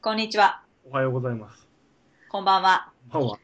[0.00, 0.62] こんにちは。
[0.88, 1.66] おはようございます。
[2.28, 2.92] こんばんは。
[3.10, 3.38] こんばんは。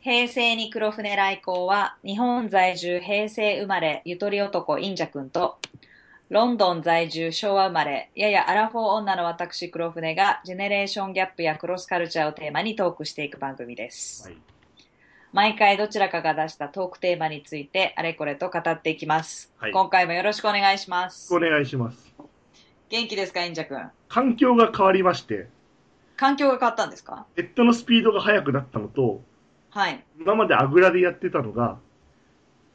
[0.00, 5.58] 平成に黒船来航は、日本在住平成生まれゆとり男インジャ君と、
[6.30, 14.28] ロンドン在住昭和生まれ、ややアラフォー女の私黒船が、ジェネレーションギャップやクロスカルチャーをテーマにトークしていく番組です。
[14.28, 14.38] はい。
[15.32, 19.52] 毎回どちらかが出したトークテーマについて、あれこれと語っていきます。
[19.56, 21.40] はい今回もよろしくお願いしますお。
[21.40, 22.14] 願いします。
[22.88, 23.90] 元気ですか、インジャ君？
[24.06, 25.48] 環境が変わりまして、
[26.16, 27.26] 環境が変わったんですか？
[27.36, 29.22] ネットのスピードが速くなったのと、
[29.70, 30.04] はい。
[30.18, 31.78] 今まであぐらでやってたのが、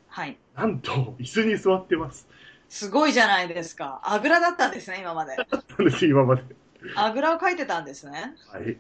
[0.08, 0.38] はい。
[0.56, 2.28] なんと、椅子に座ってます。
[2.70, 4.02] すごいじゃないですか。
[4.04, 5.36] あぐらだったんですね、今まで。
[5.36, 6.44] なんです、今まで。
[6.96, 8.36] あぐらをかいてたんですね。
[8.52, 8.78] はい。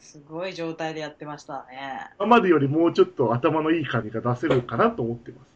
[0.00, 2.10] すごい状態でやってましたね。
[2.18, 5.48] 今までよりもうちょっと頭のいい感じが出せるかなと思ってます。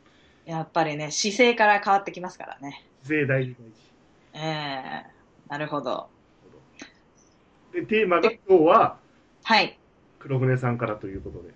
[0.46, 2.84] やっぱりね、姿勢から変わってきますからね。
[3.02, 3.56] 姿勢大事
[4.34, 5.06] 大ええ
[5.48, 6.09] なるほど。
[7.73, 7.80] 事。
[7.80, 8.99] で、テーマが今日は、
[9.43, 9.79] はい。
[10.18, 11.54] 黒船さんからということで。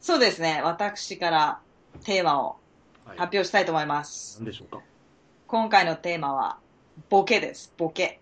[0.00, 0.60] そうですね。
[0.62, 1.60] 私から
[2.04, 2.56] テーマを
[3.04, 3.18] はい。
[3.18, 4.38] 発表したいと思います。
[4.38, 4.80] 何でしょうか？
[5.48, 6.58] 今回のテーマは、
[7.10, 7.74] ボケです。
[7.76, 8.20] ボケ。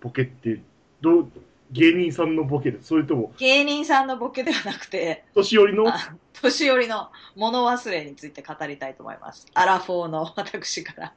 [0.00, 0.62] ボケって、
[1.02, 1.30] どう、
[1.72, 2.88] 芸人さんのボケです。
[2.88, 9.46] それとも、芸人さんのボケではなくて、年寄りの、あ年寄りの物忘れについて語りたいと思います。
[9.52, 11.14] アラフォーの私から。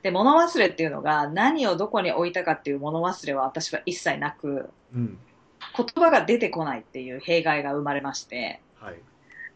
[0.02, 5.18] で、物忘れっていうのが何をどこに置いたかっていう物忘れは私は一切なく、うん。
[5.76, 8.96] 言葉が出てこないっていう弊害が生まれまして、はい。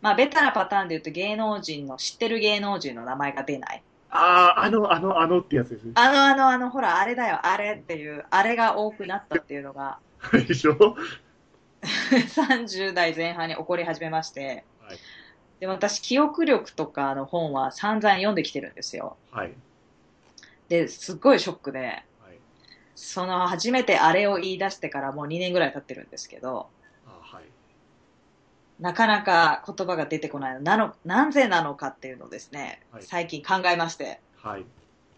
[0.00, 3.82] まあベタなパターンで言うと芸能人の、知ってる芸能人の名前が出ない。
[4.10, 5.92] ああ、あの、あの、あのってやつですね。
[5.94, 9.98] あのあのあの、ほら、あれだよ、あれっていう、あれが多くなったっていうのが、
[10.46, 10.96] でしょ？
[11.83, 14.98] 30代前半に起こり始めまして、はい。
[15.61, 19.17] で、私、記憶力とかの本は散々読んできてるんですよ。
[19.30, 19.52] はい。
[20.68, 22.02] で、すっごいショックで、はい。
[22.95, 26.68] その初めてあれを言い出してからもう2年ぐらい経ってるんですけど、
[27.06, 27.45] あはい。
[28.80, 30.61] なかなか言葉が出てこないの。
[30.61, 34.64] なの、なぜなのかっていうのをですね、はい最近考えまして、はい。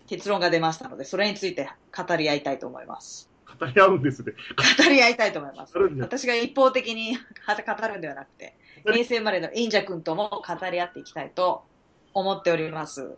[0.06, 3.30] 結論が出ましたので、それについて語り合いたいと思います。
[3.58, 4.32] 語り合うんですね。
[4.78, 7.16] 語り合いたいと思います私が一方的に
[7.46, 8.54] 語るんではなくて、
[8.84, 11.64] 平成生まれのインジャ君とも語り合っていきたいと
[12.12, 13.02] 思っております。
[13.02, 13.14] はい。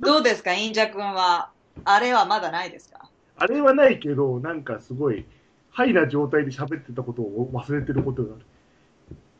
[0.00, 1.50] どうですか、インジャ君は、
[1.84, 3.08] あれはまだないですか？
[3.36, 5.24] あれはないけど、なんかすごい、
[5.70, 8.44] ハイな状態で喋ってたことを忘れてることがある。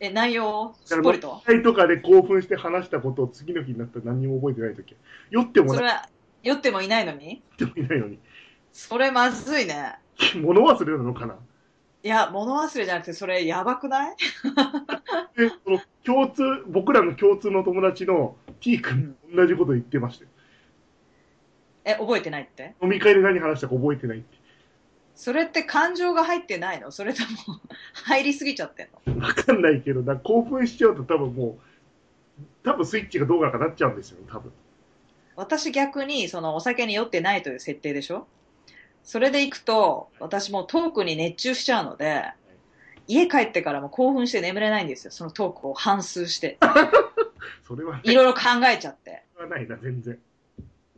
[0.00, 1.43] え、内容をすっぽりと？
[1.44, 4.94] 試合とかで興奮して話したことを次の日になったら何にも覚えてないとき。
[5.31, 6.09] 酔ってもなそれは、
[6.44, 8.19] 酔ってもいないのにってもいないのに。
[8.78, 9.99] それまずいね。
[10.41, 11.34] 物忘れなのかな？
[12.05, 14.16] いや、物忘れじゃなくて、それやばくない？
[15.37, 20.31] で、その共通、僕らの共通の友達の T 君、同じこと言ってましたよ。
[21.84, 22.77] え、覚えてないって？
[22.81, 24.38] 飲み会で何話したか覚えてないって。
[25.17, 26.93] それって感情が入ってないの？
[26.93, 27.61] それとも
[28.06, 28.88] 入りすぎちゃってん
[29.19, 29.27] の？
[29.27, 31.59] わかんないけど、なんか興奮しちゃうと多分も
[32.41, 34.53] う、多分スイッチがどうかなっちゃうんですよ、多分。
[35.34, 38.28] 私逆にそのお酒に酔ってないという設定でしょ？
[39.09, 42.27] それで行くと私もうトークに熱中しちゃうので
[43.07, 46.59] 家帰ってからも興奮して眠れないんですよそのトークを反数して。
[47.67, 48.03] それはない。
[48.05, 49.23] いろいろ考えちゃって。
[49.33, 50.19] それはないな、全然。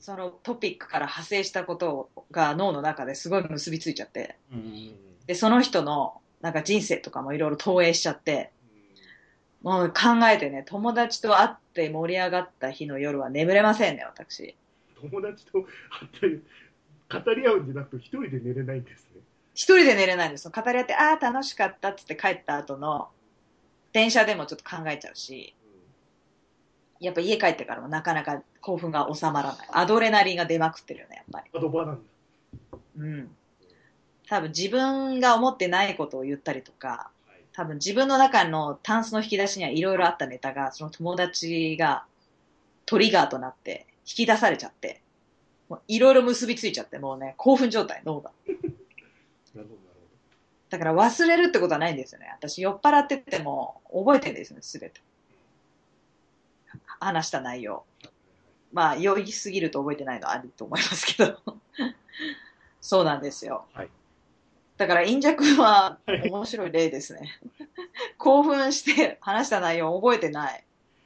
[0.00, 4.36] そのトピックから派生したことが脳の中ですごい結びついちゃって。
[4.52, 4.92] うん。
[5.26, 8.50] でその人のなんか人生とかもいろいろ投影しちゃって。
[9.62, 14.56] もう考えてね友達と会って盛り上がった日の夜は眠れませんね私。
[15.00, 16.40] 友達と会って
[17.10, 19.20] 語り合うんじゃなくて一人で寝れないんですね。
[19.54, 20.52] 一人で寝れないんですよ。
[20.54, 23.08] 語り合って、ああ、楽しかったっつって帰った後の、
[23.92, 25.54] 電車でもちょっと考えちゃうし、
[27.00, 29.68] やっぱ家帰ってからもなかなか興奮が収まらない。
[29.72, 31.50] アドレナリンが出まくってるよね、やっぱり。
[31.52, 32.78] アドバなんだ。
[32.98, 33.36] うん。
[34.28, 37.44] 多分自分が思ってないことを言ったりとか、はい。
[37.52, 42.04] 多分自分の中のタンスの引き出しにはいろいろあったネタが、その友達が
[42.86, 45.02] トリガーとなって引き出されちゃって、
[45.88, 48.32] いろいろ結びついちゃって、もうね、興奮状態、脳が。
[48.46, 48.74] なるほ
[49.54, 49.70] ど、なる
[50.68, 52.30] だから忘れるってことはないんですよね。
[52.36, 55.00] 私酔っ払ってても覚えてるんですよね、すべて。
[57.00, 57.74] 話した内容。
[57.74, 58.10] ほど。
[58.72, 61.38] まあ酔いすぎると覚えてないのはあると思いますけど。
[62.80, 63.66] そうなんですよ。
[63.72, 63.88] はい
[64.80, 67.38] だから、インジャ君ははい面白い例ですね。
[68.16, 70.64] 興奮して話した内容を覚えてない。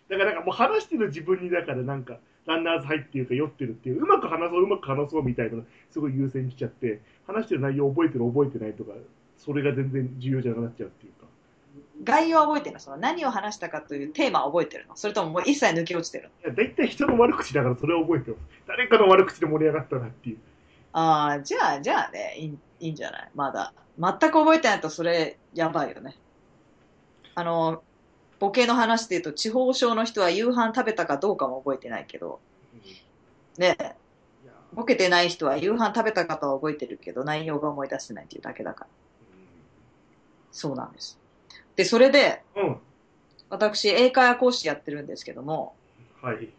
[0.09, 8.93] だからなんかもう話してる自分にだからなんか、ランナーズハイっていうか酔ってるっていう、うまく話そう、うまく話そうみたいなのすごい優先しちゃって、話してる内容覚えてる覚えてないとか、
[9.39, 11.27] それが全然重要じゃなくなっちゃうっていうか。
[12.03, 18.41] 概要は覚えてるのその何を話したかというテーマは覚えてるのそれとももう一切抜け落ちてるのいや、大体人の悪口だからそれは覚えてます。
[18.67, 20.39] 誰かの悪口で盛り上がったなっていう。
[20.93, 23.31] ああ、じゃあ、じゃあね、いいいいんじゃない？
[23.35, 23.73] まだ。
[23.99, 26.17] 全く覚えてないとそれ、やばいよね。
[27.35, 27.83] あの、
[28.45, 32.41] ボケの話で言うと、地方症の人は夕飯食べたかどうかも覚えてないけど、
[33.57, 33.97] ね、
[34.75, 38.87] ボケてない人は夕飯食べたかとは覚えてるけど、内容が思い出せないっていうだけだから。
[40.53, 41.19] そうなんです。
[41.75, 42.77] で、それで、うん。
[43.49, 45.75] 私、英会話講師やってるんですけども、
[46.21, 46.51] はい。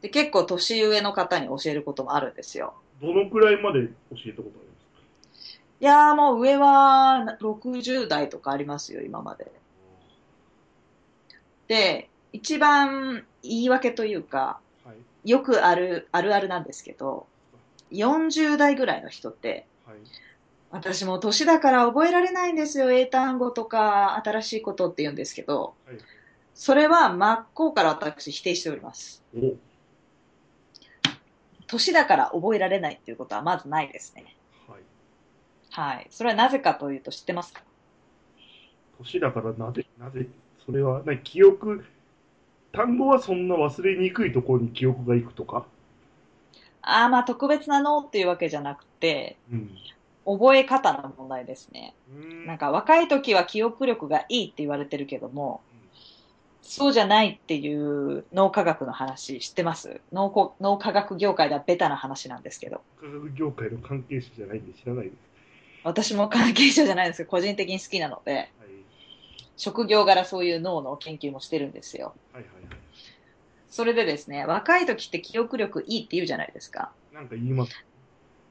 [0.00, 2.72] で結構年上の方に教えることもあるんですよ。
[3.02, 4.68] どのくらいまで教えたことあり
[5.28, 9.61] ますいやーもう上は60代とかありますよ、今まで。
[11.72, 14.92] で、一番言い訳というか、は
[15.24, 15.30] い。
[15.30, 17.26] よくある、あるあるなんですけど、
[17.90, 19.96] 40代ぐらいの人って、はい。
[20.70, 25.96] 私もう年だから覚えられないんですよ、英単語とか新しいことって言うんですけど、はい。
[26.52, 29.22] それは真っ向から私否定しております。
[29.34, 29.56] お
[31.68, 34.36] 年だから覚えられないっていうことはまずないですね。
[34.68, 34.82] はい。
[35.70, 36.06] はい。
[36.10, 37.62] それはなぜかというと知ってますか？
[38.98, 40.28] 年だからなぜ、なぜ、
[40.66, 41.84] それは、な記憶、
[42.72, 45.66] 単語はそんな忘れにくいところに記憶がいくとか？
[46.82, 49.70] ああ、まあ特別な脳っていうわけじゃなくて、うん。
[50.24, 51.94] 覚え方の問題ですね。
[52.08, 55.60] うんなんか若い時は記憶力がいいって言われてるけども、
[56.62, 60.00] そうじゃないっていう脳科学の話知ってます？
[60.12, 62.82] 脳こ脳科学業界ではベタな話なんですけど。
[63.00, 65.14] 科学業界の関係者じゃないんで知らないです。
[65.84, 68.48] 私も関係者じゃないんですけど、個人的に好きなので、はい。
[69.56, 72.14] 職業柄そういう脳の研究もしてるんですよ。
[72.32, 72.72] はいはいはい。
[73.68, 76.92] それでですね、若い時って記憶力いいって言うじゃないですか。
[77.12, 77.72] なんか言います？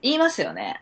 [0.02, 0.82] 言いますよね。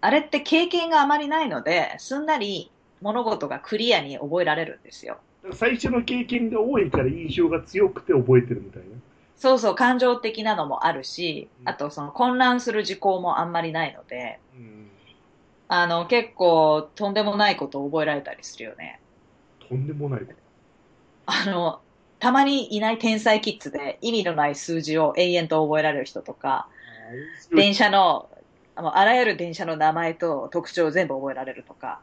[0.00, 2.70] あれって経験があまりないので、すんなり
[3.00, 5.18] 物事がクリアに覚えられるんですよ。
[5.52, 8.88] 最初の経験が多いから印象が強くて覚えてるみたいな。
[9.36, 14.90] そうそう、感情的なのもあるし、あとその混乱する事項もあんまりないので、うん。
[15.68, 19.00] あの、結構とんでもないことを覚えられたりするよね。
[19.68, 20.26] とんでもない。
[21.26, 21.80] あの、
[22.18, 26.68] たまにいない天才キッズで意味のない数字を永遠と覚えられる人とか、
[27.54, 28.28] 電車の、
[28.74, 32.00] あらゆる電車の名前と特徴を全部覚えられるとか、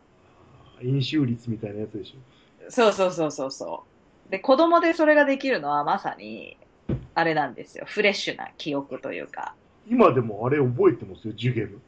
[0.81, 2.71] 飲酒率みたいなやつでしょ。
[2.71, 3.83] そうそうそうそうそ
[4.27, 4.31] う。
[4.31, 6.57] で、子供でそれができるのはまさに、
[7.15, 7.85] あれなんですよ。
[7.87, 9.53] フレッシュな記憶というか、
[9.87, 11.79] 今でもあれ覚えてますよ、ジュゲム。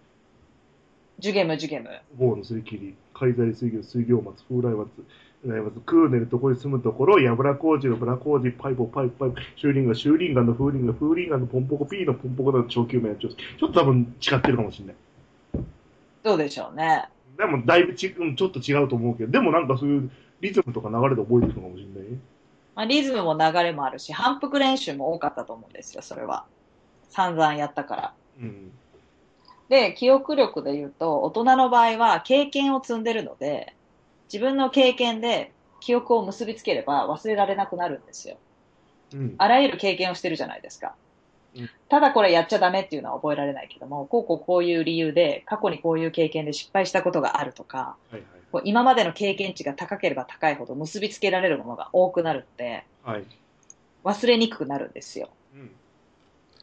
[1.19, 1.89] ジュゲムジュゲム。
[2.17, 4.89] ボーのすり切り、海材水魚、水魚松、風来松、
[5.45, 14.95] 風来松、クーネルとこに住むところ、ヤブラ工事のブラ工事、パイポ、パイポ、パイポ、シューリンガン、シューリンガンの風リンガン、風リンガンのポンポコ、ピーのポンポコの長級名ちょっと、ちょっと多分違ってるかもしれない。
[16.23, 17.09] どうでしょうね。
[17.37, 20.11] でも、だいぶち、うんちょっと違うと思うけど、でもなんかそういう
[20.41, 22.17] リズムとか流れで覚えてるのかもしれないね。
[22.75, 26.45] まあ、リズムも流れもあるし、反復練習も多かったと思うんですよ、それは。
[27.09, 28.13] 散々やったから。
[28.41, 28.71] うん。
[29.69, 33.75] で、記憶力で言うと、大人の場合は経験を積んでるので、
[34.31, 38.37] 自分の経験で記憶を結びつければ忘れられなくなるんですよ。
[39.13, 39.35] うん。
[39.37, 40.95] あらゆる経験をしてるじゃないですか
[41.55, 41.69] うん。
[41.89, 53.15] ただこれやっちゃダメっていうのは覚えられないけども、こうこうこういう理由で、過去にこういう経験で失敗したことがあるとか、はいこう今までの経験値が高ければ高いほど結びつけられるものが多くなるって、はい。
[53.15, 53.25] はい。
[54.05, 55.29] 忘れにくくなるんですよ。
[55.53, 55.71] うん。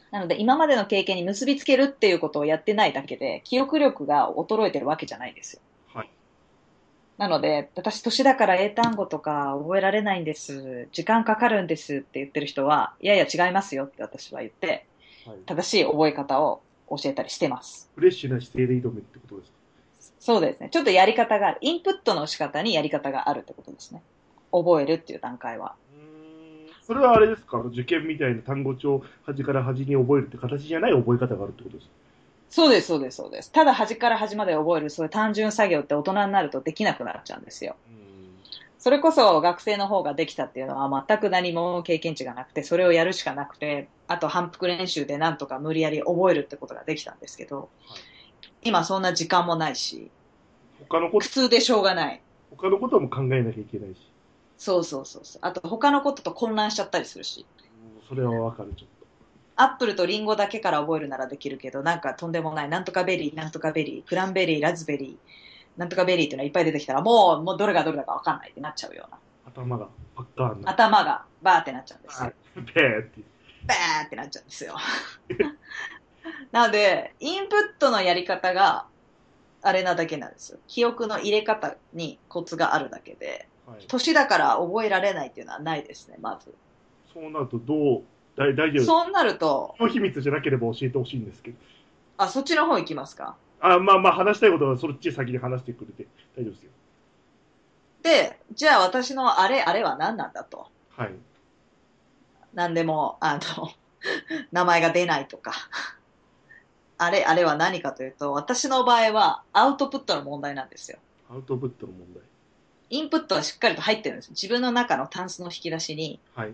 [0.09, 5.61] なので、今までの経験に結びつけるっていうことをやってないだけで、記憶力が衰えてるわけじゃないんですよ。
[7.17, 7.29] はい。
[7.29, 10.87] なので、私、年だから英単語とか覚えられないんです。
[10.91, 14.85] 時間かかるんですって言ってる人は、いやいや違いますよって私は言って、
[15.25, 15.37] はい。
[15.45, 17.89] 正しい覚え方を教えたりしてます。
[17.95, 19.57] フレッシュな姿勢で挑むってことですか？
[20.19, 20.69] そうですね。
[20.69, 21.57] ちょっとやり方がある。
[21.61, 24.01] インプットの仕方にやり方があるってことですね。
[24.51, 25.75] 覚えるっていう段階は。
[26.85, 27.59] それはあれですか？
[27.59, 31.93] 受験みたいな単語帳、端から端に覚えるって形じゃない覚え方があるってことですか？
[32.53, 33.51] そうです、そうです、そうです。
[33.51, 37.75] ただ端から端まで覚える、そういう単純作業って大人になるとできなくなっちゃうんですよ。
[38.77, 48.13] それこそ学生の方ができたっていうのは全く何も経験値がなくて、それをやるしかなくて、あと反復練習でなんとか無理やり覚えるってことができたんですけど、はい
[48.65, 50.09] 今そんな時間もないし、
[50.87, 52.21] 他のこと苦、痛でしょうがない。
[52.51, 53.97] 他のことも考えなきゃいけないし。
[54.57, 55.39] そうそうそうそう。
[55.41, 57.45] あと他のことと混乱しちゃったりするし。
[58.07, 59.02] それはわかる、ちょっと。
[59.55, 69.19] アップルとリンゴだけから覚えるならできるけど、なんかとんでもない、なんとかベリー、なんとかベリー、クランベリー、ラズベリー、なんとかベリーっていうのがいっぱい出てきたら、もう、もうどれがどれだかわかんないってなっちゃうような。
[69.45, 70.71] 頭がパッカーンな。
[70.71, 72.33] 頭がバーってなっちゃうんですよ。
[72.73, 73.21] ペーって。
[73.67, 74.75] バーってなっちゃうんですよ。
[76.51, 78.87] なので、インプットのやり方が、
[79.61, 80.59] あれなだけなんですよ。
[80.67, 83.85] 記憶の入れ方にコツがあるだけで、はい。
[83.87, 86.53] 年だから覚えられないっていうのはないですね、まず。
[87.13, 88.03] そうなると、どう、
[88.35, 91.57] 大大丈夫そうなると、の秘密じゃなければ教えてほしいんですけど。
[92.17, 93.35] あ、そっちの方行きますか？
[93.59, 96.71] あ、まあまあ、話したいことはそっち先に話してくれて大丈夫ですよ。
[98.01, 100.67] で、じゃあ私のあれ、あれは何なんだと。
[100.89, 101.11] はい。
[102.53, 103.69] 何でも、あの、
[104.51, 105.53] 名前が出ないとか。
[106.97, 110.99] あれ、あれは何かというと、私の場合はアウトプットの問題なんですよ。
[111.29, 112.23] アウトプットの問題。
[112.89, 114.29] インプットはしっかりと入ってるんです。
[114.31, 116.53] 自分の中のタンスの引き出しにはい。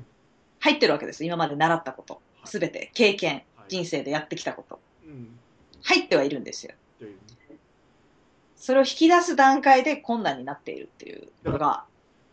[0.60, 1.26] 入ってるわけです。
[1.26, 2.22] 今まで習ったこと。
[2.46, 4.80] すべて、経験、はい人生でやってきたこと。
[5.06, 5.30] うん。
[5.84, 6.74] 入ってはいるんですよ。
[7.02, 7.06] う
[8.56, 11.86] それを引き出す段階で困難になっているっていうのが、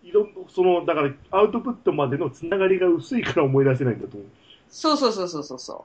[0.03, 4.29] いろんその、だから、アウトプットまでのつながりが薄いから思い出せないんだと思う。
[4.69, 5.85] そうそうそうそうそうそ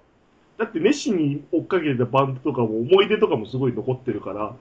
[0.58, 4.56] だって熱心に追っかけてたバンドとかも思い出とかもすごい残ってるから、う。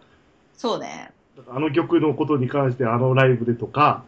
[0.56, 1.12] そうね。
[1.48, 4.04] あの曲のことに関してあのライブでとか、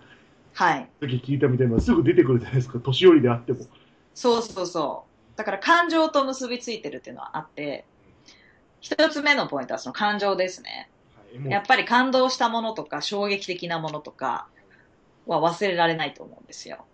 [0.55, 0.89] はい。
[1.01, 3.67] さっき聞いたみたいなすぐ出てくるじゃないですか、年寄りであっても。
[4.15, 5.39] そうそうそう。
[5.39, 7.85] だから感情と結びついてるっていうのはあって、
[8.81, 10.91] 一つ目のポイントはその感情ですね。
[11.17, 14.49] はい、やっぱり感動したものとか衝撃的なものとか
[15.27, 16.85] は忘れられないと思うんですよ。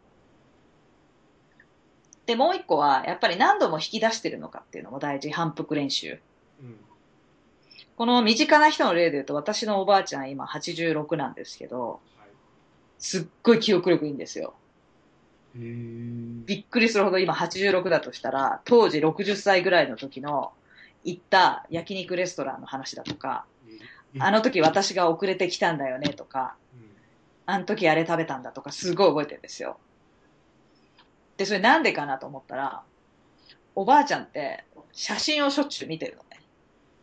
[2.26, 6.20] で、もう一個は、やっぱり何度も引き出してるのかっていうのも大事、反復練習。
[6.60, 6.76] うん
[7.96, 12.17] この身近な人の例で言うと、私のおばあちゃん今86なんですけど、はい
[12.98, 14.54] すっごい記憶力いいんですよ。
[15.54, 20.52] びっくりするほど今86だとしたら、当時60歳ぐらいの時の
[21.04, 23.44] 行った焼肉レストランの話だとか、
[24.18, 26.88] あの時私が遅れてきたんだよねとか、うん
[27.50, 29.78] あの時あれ食べたんだとか、すごい覚えてるんですよ。
[31.38, 32.82] で、それなんでかなと思ったら、
[33.74, 36.42] おばあちゃんって写真をしょっちゅう見てるのね。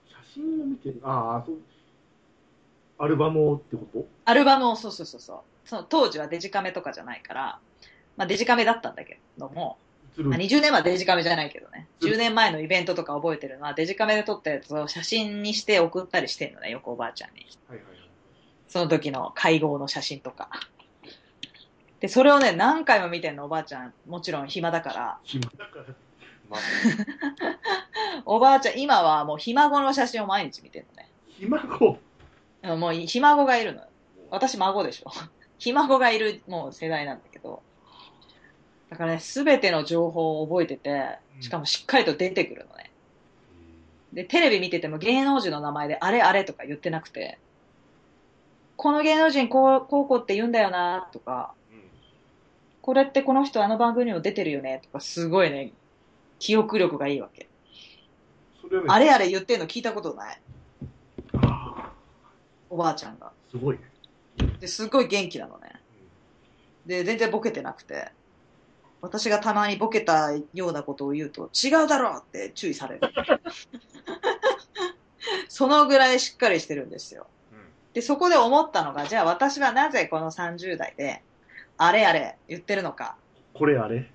[0.08, 1.00] 写真を見てる？
[1.04, 1.58] ああ、そう。
[2.98, 4.08] アルバムをってこと？
[4.25, 5.40] アルバムを、そうそうそうそう。
[5.66, 7.60] その当時はデジカメとかじゃないから、
[8.18, 9.78] まあデジカメだったんだけども、
[10.18, 11.88] まあ、20年はデジカメじゃないけどね。
[12.02, 17.48] うん10年前のイベントとか覚えてるのは、デジカメで撮ったやつを写真にして送ったりしてんのね、よくおばあちゃんに。
[17.68, 18.10] はいはいはい。
[18.68, 20.50] その時の会合の写真とか。
[22.00, 23.94] で、それをね、何回も見てんの、おばあちゃん。
[24.08, 25.20] もちろん暇だから。
[25.24, 25.86] 暇だから。
[26.50, 26.60] まあ、
[28.25, 31.10] おばあちゃん、今はもうひ孫の写真を毎日見てるのね。
[31.28, 31.98] 暇子。
[32.74, 33.88] うんもうひ孫がいるのよ。
[34.29, 35.12] 私孫でしょ。
[35.57, 37.62] ひ孫がいるもう世代なんだけど。
[38.89, 42.91] だからね、すべての情報を覚えてて、しかもしっかりと出てくるのね。
[44.13, 47.39] で、テレビ見てても芸能人の名前であれあれとか言ってなくて、
[48.77, 51.81] この芸能人こう、こうこうって言うんだよなとか、うん
[52.81, 55.72] これってこの人あの番組にも出てるよねとか、すごいね、
[56.38, 57.48] 記憶力がいいわけ。
[58.88, 60.39] あれあれ言ってんの聞いたことない。
[62.69, 63.31] あおばあちゃんが。
[63.50, 63.84] ーすごいね。
[64.60, 65.72] で、すごい元気なのね。
[66.86, 68.12] で、全然ボケてなくて、
[69.01, 73.01] 私がたまにボケたようなことを言うと、違うだろうって注意される。
[75.48, 77.27] そのぐらいしっかりしてるんですよ。
[77.51, 81.24] うんで、そこで思ったのが、じゃあ私はなぜこの30代で、
[81.77, 83.15] あれあれ言ってるのか、
[83.53, 84.12] これあれ？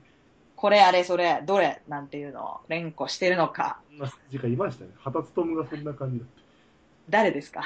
[0.55, 1.81] これあれそれ、どれ？
[1.89, 3.81] なんていうのを連呼してるのか、
[4.29, 4.91] 時間いましたね。
[4.99, 6.29] 畑勤がそんな感じだっ
[7.11, 7.63] 誰ですか？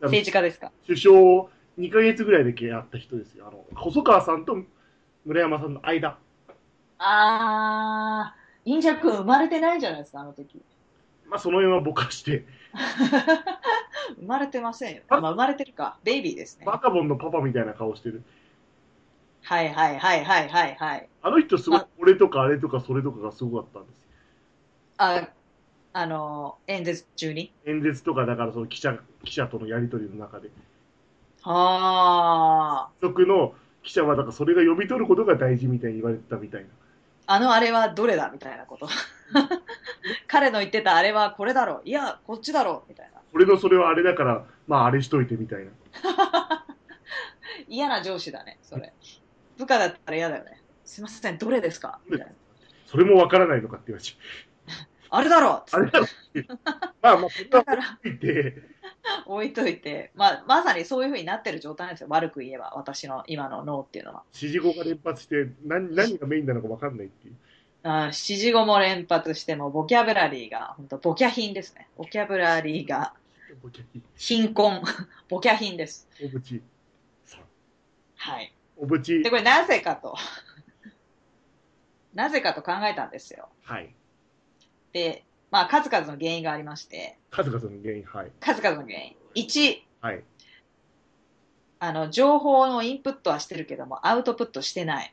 [0.00, 0.70] 政治家ですか？
[0.86, 1.14] 首相
[1.78, 3.46] 2ヶ月ぐらいでやった人ですよ。
[3.48, 4.56] あの、細川さんと
[5.24, 6.18] 村山さんの間。
[6.98, 10.62] あー、インジャ君生まれてないんじゃないですか、あの時。
[11.26, 12.44] まあ、その辺はぼかして、
[14.16, 15.02] 生まれてませんよ。
[15.08, 15.98] まあ、生まれてるか。
[16.04, 16.66] ベイビーですね。
[16.66, 18.22] バカボンのパパみたいな顔してる。
[19.42, 21.08] はいはいはいはいはいはい。
[21.22, 24.04] あの人すごいあ、俺とかあれとかそれとかがすごかったんですよ。
[24.98, 25.28] あ、
[25.96, 27.52] あの、演説中に？
[27.66, 30.50] 演説とかだからその記者、記者とのやりとりの中で。
[31.44, 36.66] あ族の記者はだからそれが読み取ることが大事みたいに言われてたみたいな。
[37.26, 38.30] あ、あのあれはどれだ？
[38.32, 38.88] みたいなこと。
[40.26, 41.82] 彼の言ってたあれはこれだろう。
[41.84, 42.88] いや、こっちだろう。
[42.88, 43.20] みたいな。
[43.32, 45.70] 俺のそれはあれだから、まああれしといてみたいな。
[47.68, 48.92] 嫌な上司だね、それ。
[49.58, 50.60] 部下だったら嫌だよね。
[50.84, 52.00] すいません、どれですか？
[52.08, 52.32] みたいな。
[52.86, 54.16] それもわからないのかって言われち
[55.16, 55.64] あれだろ。
[55.70, 56.06] あれだろ。
[57.00, 58.62] まあまあ、そんなだから、ついて、
[59.26, 62.08] 置いといて、まあ、まさにそういう風になってる状態なんですよ。
[62.10, 64.24] 悪く言えば、私の今の脳っていうのは。
[64.34, 67.34] 指示語が連発して何、何がメインなのかわかんないっていう。
[67.84, 71.88] あー指示語も連発しても、ボキャブラリーが、本当ボキャ品ですね。
[71.96, 73.12] ボキャブラリーが
[74.16, 74.82] 貧困、
[75.28, 76.08] ボキャ品です。
[76.24, 76.62] おぶち。
[78.16, 78.52] はい。
[78.76, 80.16] おぶちで、、これなぜかと、
[82.14, 83.48] なぜかと考えたんですよ。
[83.62, 83.94] はい。
[84.94, 88.30] で、まあ、数々の原因がありまして、数々の原因、はい。
[88.40, 89.16] 数々の原因。
[89.34, 90.22] 1、はい。
[91.80, 95.12] あの、情報のインプットはしてるけども、アウトプットしてない。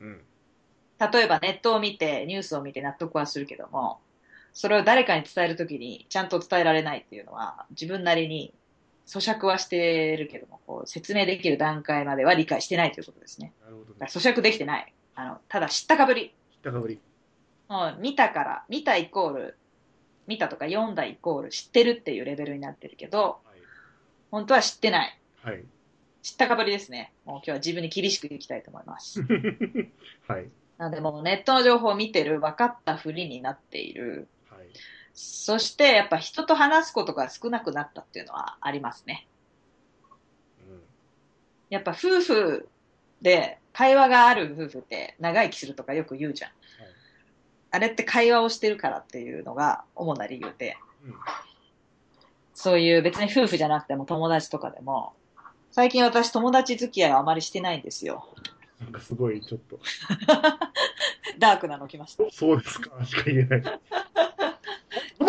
[0.00, 0.20] うん。
[1.12, 4.00] 例えばネットを見て、ニュースを見て納得はするけども、
[4.54, 8.54] それを誰かに伝えるときにちゃんと伝えられないっていうのは、自分なりに
[9.06, 13.52] 咀嚼はしてるけども、こう説明できる段階までは理解してないということですね。
[13.62, 14.06] なるほどね。
[14.10, 14.94] 咀嚼できてない。
[15.14, 16.34] あの、ただ知ったかぶり。
[16.50, 16.98] 知ったかぶり。
[17.68, 19.58] もう見たから、見たイコール、
[20.26, 23.38] 見たとか読んだイコール知ってるっていうレベルになってるけど、
[24.30, 25.18] 本当は知ってない。
[25.42, 25.54] はい。
[25.54, 25.64] はい。
[26.22, 27.12] 知ったかぶりですね。
[27.24, 29.22] もう今日は自分に厳しくいきたいと思います。
[30.26, 30.50] はい。
[30.76, 34.28] なのでもうネットの情報を見てる、分かったふりになっている。
[34.50, 34.68] はい。
[35.14, 39.26] そしてやっぱ人と話すことが少なくなったっていうのはありますね。
[40.68, 40.82] うん。
[41.70, 42.68] やっぱ夫婦
[43.22, 46.50] で会話がある夫婦って長生きするとかよく言うじゃん。
[46.50, 46.97] はい。
[47.70, 51.14] あれって会話をしてるからっていうのが主な理由で、うん。
[52.54, 55.12] そういう別に夫婦じゃなくても友達とかでも、
[55.70, 58.26] 最近私友達付き合いはあまりしてないんですよ。
[58.80, 59.78] なんかすごい、ちょっと。
[61.38, 62.24] ダークなの来ました。
[62.24, 63.62] ちそうですか、しか言えない。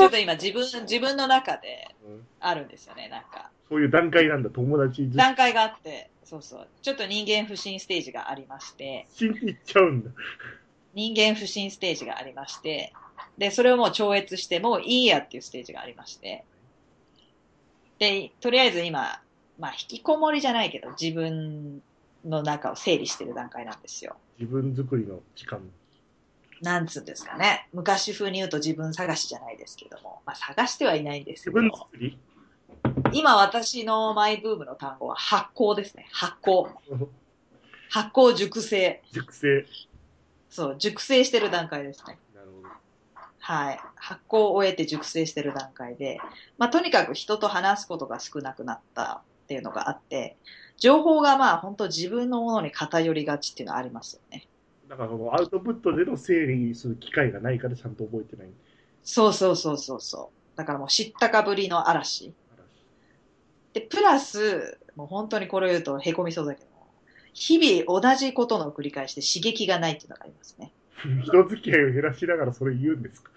[0.04, 3.52] ょっと今自分、自分の中でうんあるんですよね、なんか。
[3.68, 6.68] そういう段階なんだ、友達段階があって、そうそう。
[6.82, 10.12] ちょっと人間不信ステージがありまして、とに行っちゃうんだ。
[10.94, 12.94] 人間不信ステージがありまして、
[13.38, 16.44] で、それをもう超越して、もういいやっていうステージがありまして、
[18.00, 19.22] で、とりあえず今、
[19.60, 21.82] まあ、引きこもりじゃないけど、自分
[22.26, 24.18] の中を整理してる段階なんですよ。
[24.40, 25.62] 自分作りの時間。
[26.62, 27.68] なんつうんですかね。
[27.72, 32.18] 昔風に言うと自分探しじゃないですけども、まあ、探してはいないんです自けど、分作り？
[33.14, 36.08] 今私のマイブームの単語は発酵ですね。
[36.12, 36.70] 発酵。
[37.90, 39.02] 発酵熟成。
[39.12, 39.66] 熟成。
[40.50, 42.18] そう、熟成してる段階ですね。
[42.36, 42.70] なるほど。
[43.40, 43.80] はい。
[43.96, 46.20] 発酵を終えて熟成してる段階で、
[46.58, 50.38] まあ、とにかく人と話すことが少なくなったっていうのがあって、
[50.78, 54.48] 情報がまあ本当自分のものに偏りがちっていうのはありますよね。
[54.88, 58.50] だからアウトプットでの整理する機会がないからちゃんと覚えてない。
[59.04, 60.58] そうそうそうそうそう。
[60.58, 62.34] だからもう知ったかぶりの嵐。
[63.74, 66.69] で、プラス、もう本当にこれを言うと凹みそうだけど、
[67.34, 70.72] 日々同じことの繰り返しで刺激がないっていうのがありますね。
[71.24, 73.32] 人付き合いを減らしながらそれ言うんですか？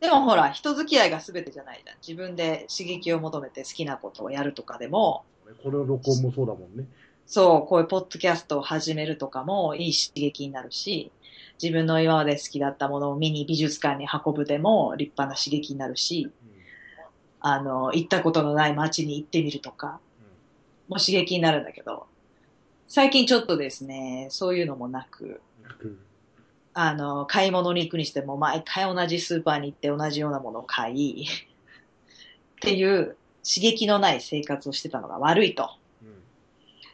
[0.00, 1.96] でもほら、人付き合いが全てじゃないじゃん。
[2.06, 5.24] 自分で刺激を求めて好きなことをやるとかでも、
[5.62, 6.86] これの録音もそうだもんね。
[7.24, 11.12] そう、こういうポッドキャストを始めるとかもいい刺激になるし、
[11.62, 16.28] 自分の今まで好きだったものを見に美術館に運ぶでも立派な刺激になるし、
[17.38, 20.00] あの、行ったことのない街に行ってみるとか、
[20.88, 22.06] も刺激になるんだけど、
[22.94, 25.40] 最近ちょっとですね、そういうのもなく、
[26.74, 31.26] あの、買い物に行くにしても毎回同じスーパーに行って同じようなものを買い、っ
[32.60, 35.70] ていう刺激のない生活をしてたのが悪いと。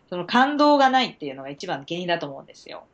[0.08, 2.84] その感動がないっていうのが一番原因だと思うんですよ。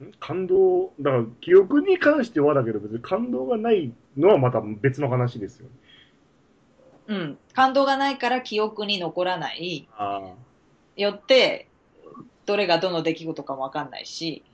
[0.00, 0.12] うん？
[0.20, 5.72] 感動、だから記憶に関してはだけど別に感動がないのはまた別の話ですよね。
[7.08, 7.38] うん。
[7.54, 9.88] 感動がないから記憶に残らない。
[9.96, 10.34] ああ。
[10.96, 11.66] よって、
[12.46, 14.44] どれがどの出来事かもわかんないし、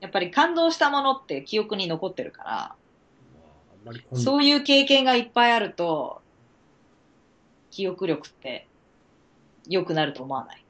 [0.00, 2.74] やっぱり感動したものって記憶に残ってるから、
[4.14, 6.20] そういう経験がいっぱいあると、
[7.70, 8.68] 記憶力って
[9.68, 10.64] 良くなると思わない？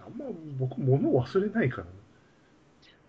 [0.00, 0.26] あんま
[0.58, 1.90] 僕物を忘れないからね。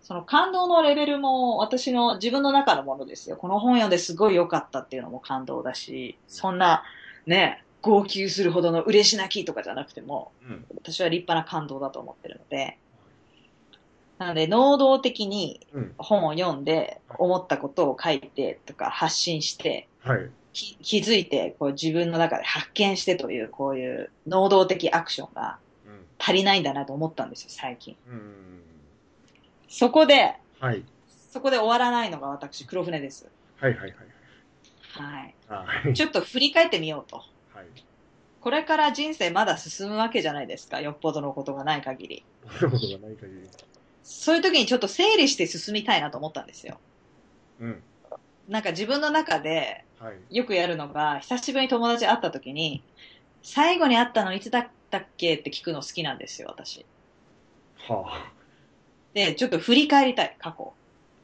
[0.02, 3.36] その感動のレベルも私の自分の中のものですよ。
[3.36, 6.82] この本読んですごい良かったっていうのも感動だし、そんな
[7.26, 10.64] ね、号泣するほどの嬉し泣きとかじゃなくても、うん。
[10.76, 12.78] 私は立派な感動だと思ってるので、
[14.18, 15.94] なので能動的にうん。
[15.98, 20.30] 本を読んで思ったことを書いてとか発信して、はい。
[20.52, 26.06] き気づいてこう自分の中で発見してというこういう能動的アクションがうん。
[26.18, 27.96] 足りないんだなと思ったんですよ、最近。
[28.08, 28.62] うん。
[29.68, 30.84] そこで、はい。
[31.30, 33.28] そこで終わらないのが私、黒船です。
[33.60, 33.94] はいはい。
[34.92, 35.34] はい。
[35.48, 35.94] はい。
[35.94, 37.22] ちょっと振り返ってみようと。
[37.60, 37.66] はい。
[38.40, 40.80] これから人生まだ進むわけじゃないですか。
[40.80, 42.24] よっぽどのことがない限り。
[42.60, 43.48] がない限り。
[44.02, 46.78] そういう時にちょっと整理して進みたいなと思ったんですよ。
[47.60, 47.82] うん。
[48.48, 50.36] なんか自分の中ではい。
[50.36, 52.82] よくやるのが、久しぶりに友達会った時に、
[53.42, 56.86] 最後に会ったのいつだったっけって聞くの好きなんですよ、私。
[57.86, 58.32] はあ。
[59.12, 60.72] で、ちょっと振り返りたい、過去。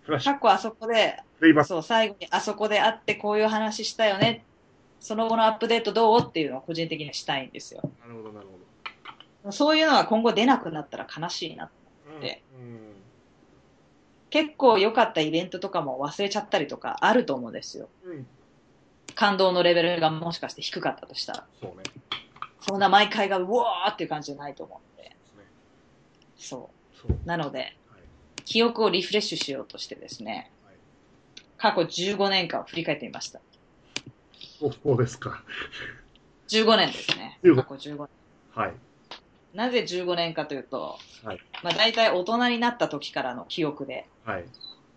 [0.03, 1.69] フラッシュ過去あそこで、プレイバック。
[1.69, 4.45] そう、最後にあそこで会ってこういう話したよね。
[5.01, 7.81] その後のアップデートどうっていうのを個人的にしたいんですよ。
[8.01, 8.47] なるほどなる
[9.45, 11.71] ほそういうのは今後出なくなったら悲しいな。
[12.15, 12.21] ど。
[12.21, 12.79] でうん。
[14.31, 17.89] 結構良かったイベントとかも忘れちゃったりとかあると思うんですよ。
[18.05, 18.27] うん。
[19.15, 21.47] 感動のレベルがもしかして低かったとしたら。
[21.61, 21.85] そうね。
[22.61, 25.17] そんな毎回がうわーっていう感じじゃないと思うんで。
[26.37, 27.13] そそう。
[27.13, 27.19] う。
[27.25, 27.77] なので、はい。
[28.45, 30.47] 記憶をリフレッシュしようとしてですね、はい
[31.59, 33.41] 過去15年間を振り返ってみました。
[34.61, 35.43] おそうですか。
[36.49, 37.39] 15年ですね。
[37.43, 38.09] 15過去15年。
[38.55, 38.75] はい。
[39.55, 41.41] なぜ15年かというと、はい。
[41.63, 44.45] まあ大体大人になった時からの記憶ではい。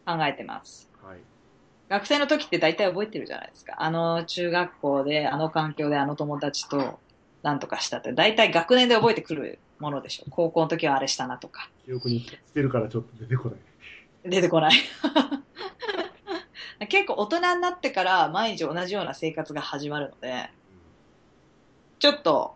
[0.05, 0.89] 考えてます。
[1.03, 1.19] はい。
[1.89, 3.75] 学生の時って大体覚えてるじゃないですか。
[3.79, 6.99] あの中学校で、あの環境で、あの友達と
[7.41, 10.25] なんとかしたって、大体学年で覚えてくるものでしょ。
[10.29, 11.69] 高校の時はあれしたなとか。
[11.85, 13.59] 記憶に捨てるからちょっと出てこない。
[14.29, 14.73] 出てこない。
[16.87, 20.49] 結構大人になってから毎日同じような生活が始まるので、
[21.99, 22.55] ちょっと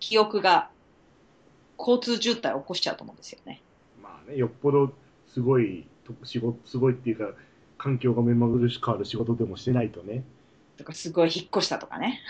[0.00, 0.70] 記憶が
[1.78, 3.62] 交通渋滞を起こしちゃうと思うんですよね。
[4.02, 4.92] まあね、よっぽど
[5.32, 7.32] すごい、と仕事、すごいっていうか、
[7.78, 10.24] 環境が目まぐるしく変わる仕事でもしてないとね。
[10.76, 12.20] とかすごい引っ越したとかね。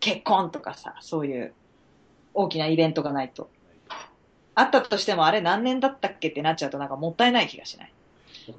[0.00, 1.52] 結婚とかさ、そういう
[2.32, 3.50] 大きなイベントがないと。
[4.54, 7.92] あったとしてもあれ何年だったっけってなっちゃうとなんかもったいない気がしない。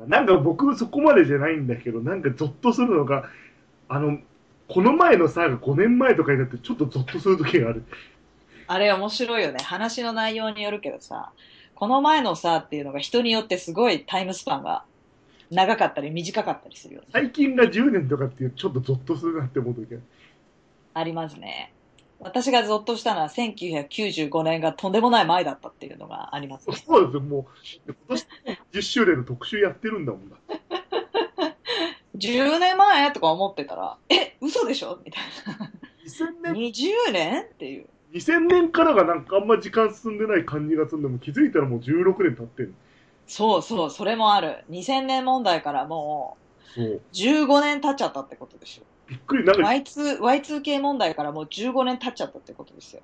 [0.08, 3.30] なんか僕そこまでじゃないんだけど、なんかゾッとするのが、
[3.90, 4.20] あの、
[4.68, 7.84] この前のさが5年前とかになってちょっとゾッとする時がある。
[8.68, 9.60] あれ面白いよね。
[9.64, 11.32] 話の内容によるけどさ、
[11.76, 14.84] この前のさっていうのが人によってすごいタイムスパンが
[15.50, 17.08] 長かったり短かったりするよね。
[17.12, 20.00] 最近が10年とかっていうちょっとゾッとするなって思う時が
[20.94, 21.74] ありますね。
[22.24, 26.76] 私がゾッとしたのは1995年がとんでもない前だったっていうのがありますね。
[26.76, 27.46] そうですよ、もう、
[27.88, 28.26] 今年
[28.74, 30.38] 10周年の特集やってるんだもんだ。
[32.18, 35.00] 10年前とか思ってたら、え、嘘でしょ？
[35.04, 35.24] みたい
[36.06, 36.54] 2000な。
[36.54, 37.88] 年、20年っていう。
[38.14, 42.74] 2000年からがなんかあんま時間進んでない感じがするんで、もう気づいたらもう16年経ってる。
[43.26, 44.64] そうそう、それもある。
[44.70, 46.38] 2000年問題からも。
[46.78, 48.84] う15年経っちゃったってことでしょ。
[49.12, 53.02] びっくり、なんか Y2、Y2K 問題からもう15年経っちゃったってことですよ。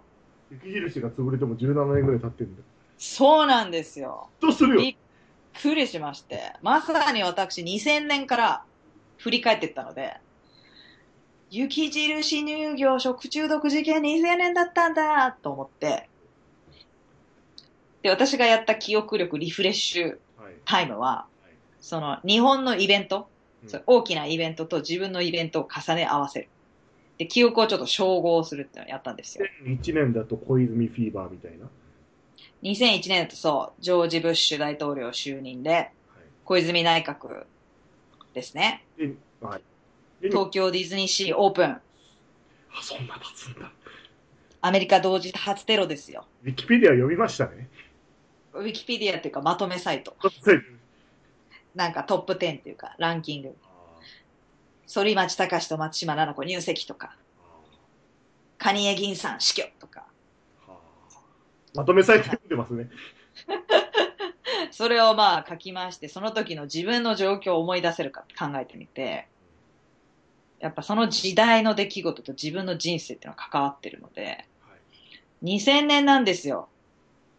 [0.49, 2.65] 雪印が潰れても17年ぐらい経ってるんだよ。
[2.97, 4.29] そうなんですよ。
[4.39, 4.81] どうするよ？
[4.81, 4.95] びっ
[5.61, 6.53] くりしまして。
[6.61, 8.63] まさに私2000年から
[9.17, 10.15] 振り返っていったので、
[11.51, 16.07] 雪印乳業食中毒事件2000年だったんだと思って、
[18.01, 20.05] で、私がやった記憶力リフレッシュ
[20.41, 20.53] はい。
[20.63, 26.49] タイムは、はいその日本のイベント、うんそう大きなイベントと自分のイベントを重ね合わせる。
[27.17, 29.45] で、記憶をちょっと照合するってのをやったんですよ。
[29.63, 31.67] 1年だと小泉フィーバーみたいな
[32.63, 35.91] ？2001年だとそう、ジョージ・ブッシュ大統領就任で、はい。
[36.45, 37.45] 小泉内閣
[38.33, 38.85] ですね。
[38.97, 39.61] で、はい。
[40.21, 41.65] で、東京ディズニーシーオープン。
[41.65, 41.81] あ、
[42.81, 43.71] そんな経つんだ。
[44.61, 46.25] アメリカ同時多発テロですよ。
[46.43, 47.69] ウィキペディア読みましたね。
[48.53, 50.15] ウィキペディアっていうかまとめサイト。
[51.77, 53.55] はいなんかトップ10っていうかランキング。
[53.63, 53.67] あ
[54.87, 60.05] 反町隆史と松島菜々子入籍とか、ー蟹江銀さん死去とか。
[61.75, 62.89] まとめサイト読んでますね。
[64.71, 69.27] それをまあ書きまして、その時の自分の状況を思い出せるか考えてみて、
[70.59, 74.73] やっぱその時代の出来事と自分の人生っていうのは関わってるので、は
[75.43, 75.57] い。
[75.57, 76.69] 2000年なんですよ。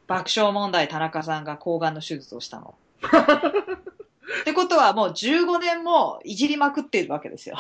[0.07, 2.77] 爆笑問題田中さんが抗がんの手術をしたの。
[4.41, 7.57] ってことはもう15年もいじりまくっているわけですよ。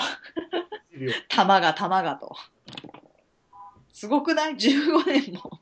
[1.28, 2.36] 玉が玉がと。
[3.92, 5.60] すごくない ?15 年も。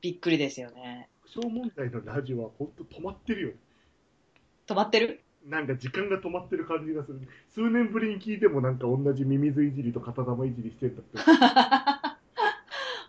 [0.00, 1.08] びっくりですよね。
[1.34, 3.52] 爆笑問題のラジオは本当止まってるよ。
[4.66, 5.20] 止まってる？
[5.46, 7.20] なんか時間が止まってる感じがする。
[7.54, 12.10] 数年ぶりに聞いてもなんか同じミミズいじりと片玉いじりしてんだっ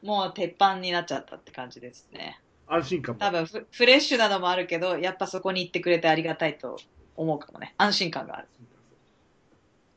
[0.02, 0.06] て。
[0.06, 2.40] もう鉄板になっちゃったって感じですね。
[2.74, 3.20] 安心感も。
[3.20, 6.78] 多分フフレッシュなのもあるけど、やっぱそこに行ってくれてありがたいと
[7.16, 7.76] 思うかもね。
[7.78, 8.48] 安心感がある。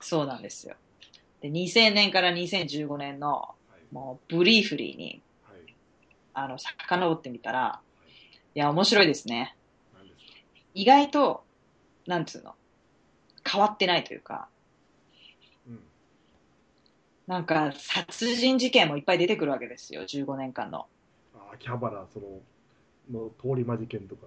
[0.00, 0.74] そうなんですよ。
[1.40, 3.54] で、2000年から2015年の、は
[3.90, 3.94] い。
[3.94, 5.74] もうブリーフリーに、はい。
[6.34, 7.80] あの、遡ってみたら、
[8.54, 9.56] いや、面白いですね。
[10.74, 11.44] 意外と、
[12.06, 12.54] なんつうの、
[13.48, 14.48] 変わってないというか、
[15.66, 15.80] うん。
[17.26, 20.86] なんか、殺人事件もいっぱい出てくるわけですよ、15年間の。
[21.34, 22.42] ああ、キャバラ、その、
[23.10, 24.26] の通り魔事件とか。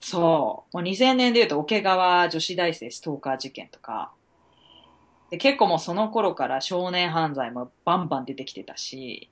[0.00, 0.76] そう。
[0.76, 4.12] もう2000年で言うと、桶川女子大生ストーカー事件とか、
[5.30, 9.28] で結構もうその頃から少年犯罪もバンバン出てきてたし、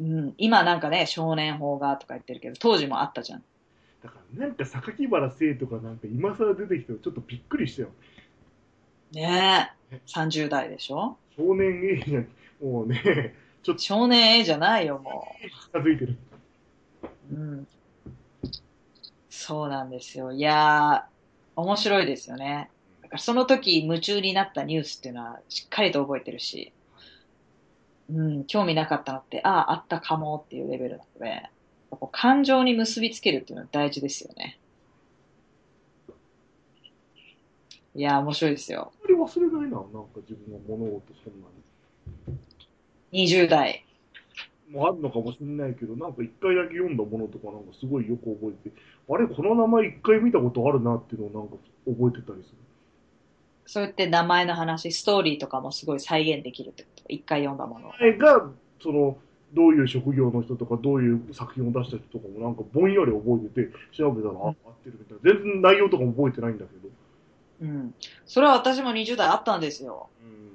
[0.00, 3.42] うん、今なんかね、少年法がとか言ってるけど、当時もあったじゃん。
[4.02, 7.88] だからなんか榊原生とかなんか今更出てきてちょっとびっくりしたよ。
[9.12, 10.00] ねえ。
[10.06, 11.16] 30代でしょ？
[11.36, 12.28] 少年 A じゃん、
[12.62, 15.26] もうね、 ちょっと少年 A じゃないよ、も
[15.72, 16.16] 近づいてる。
[17.30, 17.34] う。
[17.34, 17.68] うん。
[19.28, 20.32] そうなんですよ。
[20.32, 22.70] いやー、面白いですよね。
[23.02, 26.72] だからその時夢中になったニュースっていうのはしっかりと覚えてるし、
[28.10, 31.50] うん、興味なかったのって、ああ、あったかもっていうレベルなので、
[31.90, 34.58] こう感情に結びつけるっていうのは大事ですよね。
[37.94, 38.92] いや、面白いですよ。
[39.04, 41.48] あんまり忘れないな、なんか自分の物事そんな
[43.12, 43.26] に。
[43.26, 43.84] 20代。
[44.72, 48.74] もあるのかもしれないけど、なんか一回だけ読んだものとかなんかすごいよく覚えて、
[49.08, 51.56] あれ、この名前一回見たことあるなっていうのをなんか
[51.86, 52.56] 覚えてたりする。
[53.64, 57.04] そうやって名前の話、ストーリーとかもすごい再現できるってこと？
[57.08, 57.92] 一回読んだものを。
[58.00, 58.50] 名前が、
[58.82, 59.16] その、
[59.54, 65.40] どういう職業の人とか、どういう作品を出した人とかもなんかぼんやり覚えてて、調べたら、あ、合ってるみたいな。
[65.40, 66.88] 全然内容とかも覚えてないんだけど。
[67.62, 67.94] うん。
[68.26, 70.08] それは私も20代あったんですよ。
[70.20, 70.51] うん。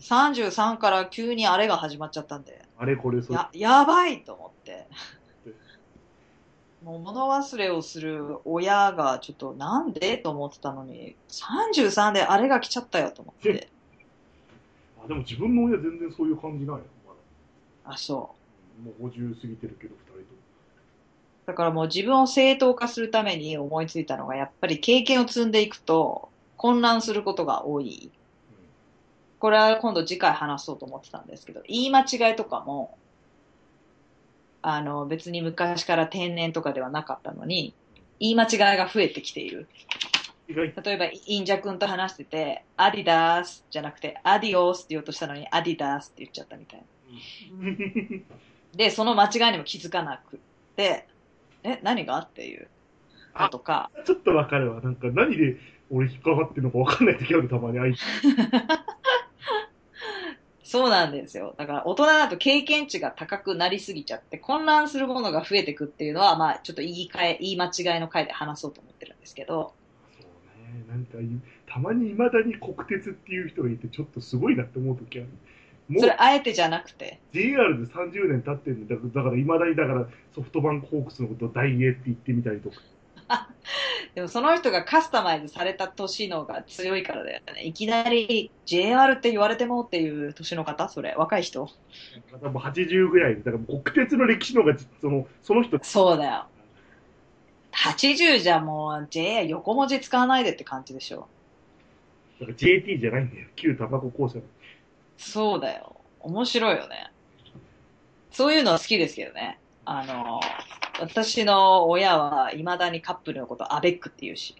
[0.00, 2.64] 33から急にあれが始まっちゃったんで。
[2.78, 3.34] あれこれ、それ。
[3.34, 4.86] や、やばいと思って。
[6.82, 13.68] もう物忘れをする親がちょっとなんでと思ってたのに、33であれが来ちゃったよと思って。
[15.04, 16.84] あ、でも自分の親全然そういう感じないよ。
[17.84, 18.40] まあ、そう。
[18.84, 18.90] だ。
[18.90, 20.24] もう50過ぎてるけど、二人とも。
[21.44, 28.10] だからもう自分を正当化するために思いついたのが、やっぱり経験を積んでいくと混乱することが多い。
[29.40, 32.96] これは今度次回話そうと思ってたんですけど、言い間違いとかも、
[34.62, 37.74] あの別に昔から天然とかではなかったのに、
[38.20, 39.66] 言い間違いが増えてきている。
[40.46, 46.86] 例えば、インジャ君と話してて、アディダースじゃなくて、アディオスって言おうとしたのに、アディダースって言っちゃったみたいな。
[48.74, 50.38] で、その間違いにも気づかなくっ
[50.76, 51.06] て、
[51.62, 52.68] え、何がっていう
[53.38, 54.80] のとか、ちょっとわかるわ。
[54.80, 55.56] なんか何で
[55.90, 57.78] 俺引っかかってるのかわかんない時ある、たまに。
[60.70, 61.56] そうなんですよ。
[61.58, 69.74] だから大人だと経験値が高くなりすぎちゃって混乱するものが増えてくっていうのは、まあちょっと言い換え、言い間違いの回で話そうと思ってるんですけど、
[70.16, 70.84] そうね。
[70.88, 71.26] なんかい、
[71.66, 75.28] たまに未だに国鉄っていう人がいて、ちょっとすごいなって思う時ある。
[75.88, 82.76] もそうれあえてじゃなくて、JR で30年経ってるんだだから、未だにだからソフトバンクホークスのことを大英って言ってみたりとか。
[84.14, 87.62] でもその人がカスタマイズされた年のが強いからだよね。
[87.62, 91.14] いきなり JR って言われてもっていう年の方それ。
[91.16, 91.68] 若い人
[92.32, 96.46] 多分80ぐらいで、だから国鉄の歴史の方が、その、その人、そうだよ。
[97.72, 101.28] 80じゃもう JR 横文字使わないでって感じでしょ。
[102.40, 103.46] だから JT じゃないんだよ。
[103.54, 104.42] 旧タバコ公社の。
[105.16, 105.96] そうだよ。
[106.20, 107.12] 面白いよね。
[108.32, 109.58] そういうのは好きですけどね。
[109.92, 110.40] あの、
[111.00, 114.54] 私の親は未だにカップルのことアベックって言うし。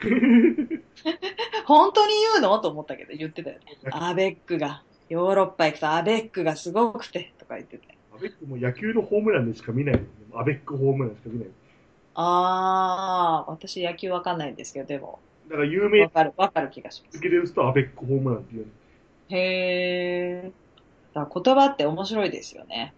[1.66, 2.58] 本当に言うの？
[2.58, 3.62] と思ったけど言ってたよね。
[3.92, 7.96] アベックが、ヨーロッパ行くとアベックがすごくてとか言ってて。
[8.12, 10.00] アベックも野球のホームランでしか見ない
[10.32, 10.40] の。
[10.40, 11.48] アベックホームランしか見ない。
[12.16, 17.18] あー、私野球わかんないんですけど、でも、だから有名わかる、わかる気がします。
[17.18, 18.72] 付けで打つとアベックホームランっていうの。
[19.28, 20.52] へー。
[21.14, 22.94] だ言葉って面白いですよね。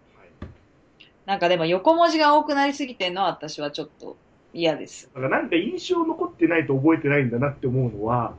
[1.26, 1.28] はい。
[1.28, 4.16] なんかでも横文字が多くなりすぎてるのは私はちょっと
[4.52, 5.10] 嫌です。
[5.14, 8.34] だからなんか印象残ってないと覚えてないんだなって思うのは、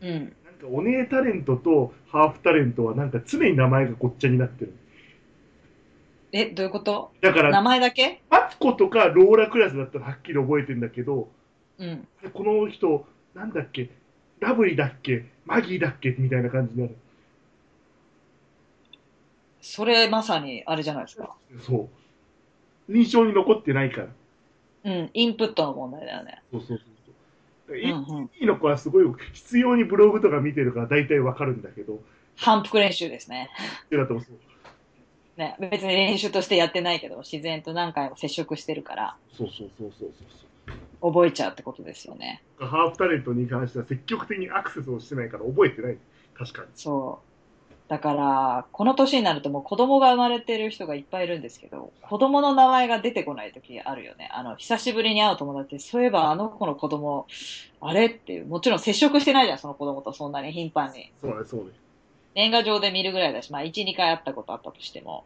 [0.00, 0.10] うん。
[0.10, 0.32] なんか
[0.68, 4.74] お姉タレントとハーフタレントはなんか常に名前がごっちゃになってる。
[6.32, 7.10] え、どういうこと？
[7.20, 8.22] だから、名前だけ？
[8.30, 11.28] マツコとかローラクラスだったらはっきり覚えてんだけど、
[11.78, 12.06] うん。
[12.32, 13.90] この人、なんだっけ、
[14.38, 16.14] ラブリーだっけ、マギーだっけ？
[16.16, 16.96] みたいな感じになる。
[19.60, 21.34] それまさにあれじゃないですか。
[21.66, 21.88] そう。
[22.90, 24.08] 印象に残ってないから。
[24.84, 25.10] うん。
[25.12, 26.42] インプットの問題だよね。
[26.50, 26.78] そうそうそう
[27.68, 27.76] そう。
[27.76, 28.30] ういんうん。
[28.40, 32.00] いの子はすごい必要にブログとか見てるから大体わかるんだけど、
[32.36, 33.50] 反復練習ですね。
[33.90, 34.38] でだとそう
[35.36, 35.56] ね。
[35.58, 42.42] 別に練習としてやってないけど、自然と何回も接触してるから、そうそうそうそうそう覚えちゃうってことですよね。
[42.58, 45.96] ハーフタレントに関しては積極的にアクセスをしてないから覚えてない。
[46.36, 46.68] 確かに。
[46.74, 47.29] そう。
[47.90, 54.30] だから、この年になるともう子供が生まれてる人がいっぱいいるんですけど、子供の名前が出てこない時あるよね。
[54.32, 57.26] あの、久しぶりに会う友達で、そういえばあの子の子供、
[57.80, 61.10] あれっていう、もちろん接触してないじゃん、その子供とそんなに頻繁に。
[61.20, 61.70] そうだね、そうね。
[62.36, 65.24] 年賀状で見るぐらいだし、まあ1、2回会ったことあったとしても、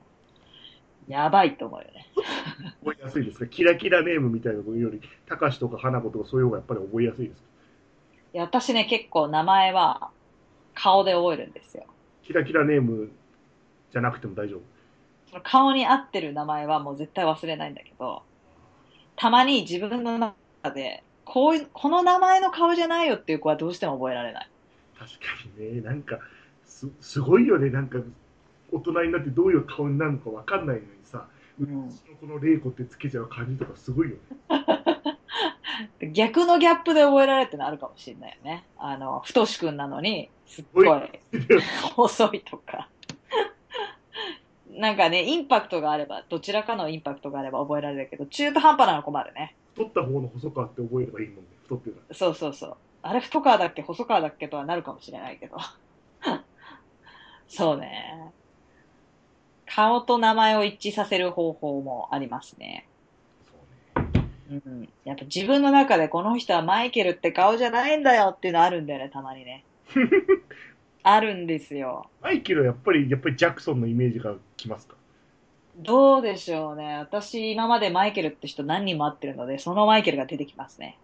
[1.06, 2.06] やばいと思うよね。
[2.82, 3.46] 覚えやすいですか？
[3.46, 7.48] キラキラネームみたいなのより、たかしとか花子とかそういう方がやっぱり覚えやすいですか？
[8.32, 10.08] いや私ね、結構名前は
[10.72, 11.84] 顔で覚えるんですよ。
[12.24, 13.10] キラキラネーム
[13.92, 14.60] じゃなくても大丈夫。
[15.30, 18.22] その顔に合ってる名前はもう絶対忘れないんだけど、
[19.16, 20.34] たまに自分の中
[20.74, 24.48] で、こういう、この名前の顔じゃないよっていう子はどうしても覚えられない。
[24.98, 25.18] 確か
[25.58, 26.18] にね、なんか、
[26.64, 27.98] す、すごいよね、なんか、
[28.72, 31.26] 大人になってどういう顔になるのかわかんないのにさ、
[31.60, 31.88] うちんの
[32.20, 35.14] この玲子ってつけちゃう感じとかすごいよね。
[36.12, 38.64] 逆のギャップで覚えられるってのあるかもしれないよね。
[38.78, 40.88] あの、太しくんなのに、すっごい
[41.96, 42.88] 細いとか。
[44.70, 49.54] なんかね、インパクトがあれば、どちらかのインパクトがあれば覚えられるけど、中途半端なの困るね。
[49.74, 51.42] 太った方の細川って覚えればいいもんね。
[51.62, 51.96] 太ってる。
[52.12, 52.76] そうそうそう。
[53.02, 53.82] あれ太川だっけ？
[53.82, 55.56] 細川だっけとはなるかもしれないけど。
[57.46, 58.32] そうね。
[59.66, 62.86] 顔と名前を一致させる方法もありますね。
[64.48, 64.62] ね。
[64.66, 64.88] うん。
[65.04, 69.64] やっぱ自分の中でこの人はマイケルって顔じゃないんだよっていうのあるんだよね、たまにね。
[71.02, 72.08] あるんですよ。
[72.22, 74.96] マイケルはやっぱり、やっぱりジャクソンのイメージがきますか？
[75.76, 76.98] どうでしょうね。
[76.98, 80.98] 私今までマイケルって人何人も会ってるので、そのマイケルが出てきますね。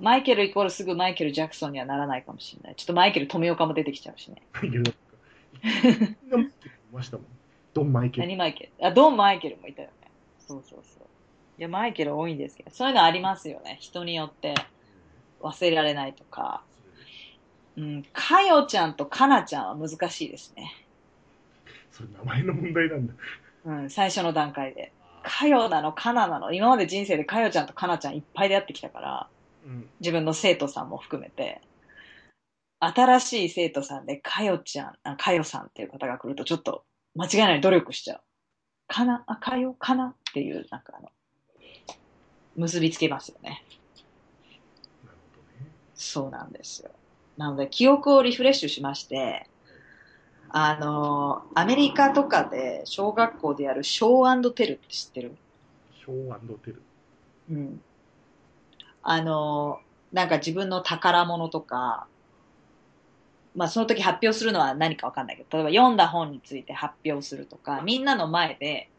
[0.00, 2.74] マイケルイコールすぐマイケル・ジャクソンにはならないかもしれない。
[2.74, 4.42] ちょっとマイケル・富岡も出てきちゃうしね。
[4.54, 4.84] マイケル
[6.92, 7.26] ましたもん。
[7.72, 8.26] ドン・マイケル。
[8.26, 8.86] 何マイケル？
[8.86, 10.10] あ、ドン・マイケルもいたよね。
[10.38, 11.02] そうそうそう。
[11.58, 13.76] いや、マイケル多いんですけど、そういうのありますよね。
[13.80, 14.54] 人によって
[15.40, 16.62] 忘れられないとか。
[17.76, 20.72] うん、かよちゃんとかなちゃんは難しいですね。
[21.90, 23.14] それ名前の問題なんだ。
[23.64, 24.92] うん、最初の段階で。
[25.22, 26.52] かよなの、かななの。
[26.52, 29.28] 今まで人生でかよちゃんとかなちゃんいっぱい出会ってきたから、
[29.64, 29.88] うん。
[30.00, 31.60] 自分の生徒さんも含めて、
[32.80, 38.20] 新しい生徒さんでかよちゃん、あかよさんっていう方が来るとちょっと間違いない努力しちゃう。
[38.88, 41.10] かな、あ、かよ、かなっていう、なんかあの、
[42.56, 43.62] 結びつけますよね。
[45.04, 45.70] なるほどね。
[45.94, 46.90] そうなんですよ。
[47.40, 49.46] なので、記憶をリフレッシュしまして、
[50.50, 55.34] あの、アメリカとかで小学校でやる show tell って知ってる？
[55.98, 56.82] show tell。
[57.50, 57.80] うん。
[59.02, 59.80] あの、
[60.12, 62.06] なんか自分の宝物とか、
[63.56, 68.90] まあその時発表するのは何かわかんないけど、例えば読んだ本について発表するとか、みんなの前で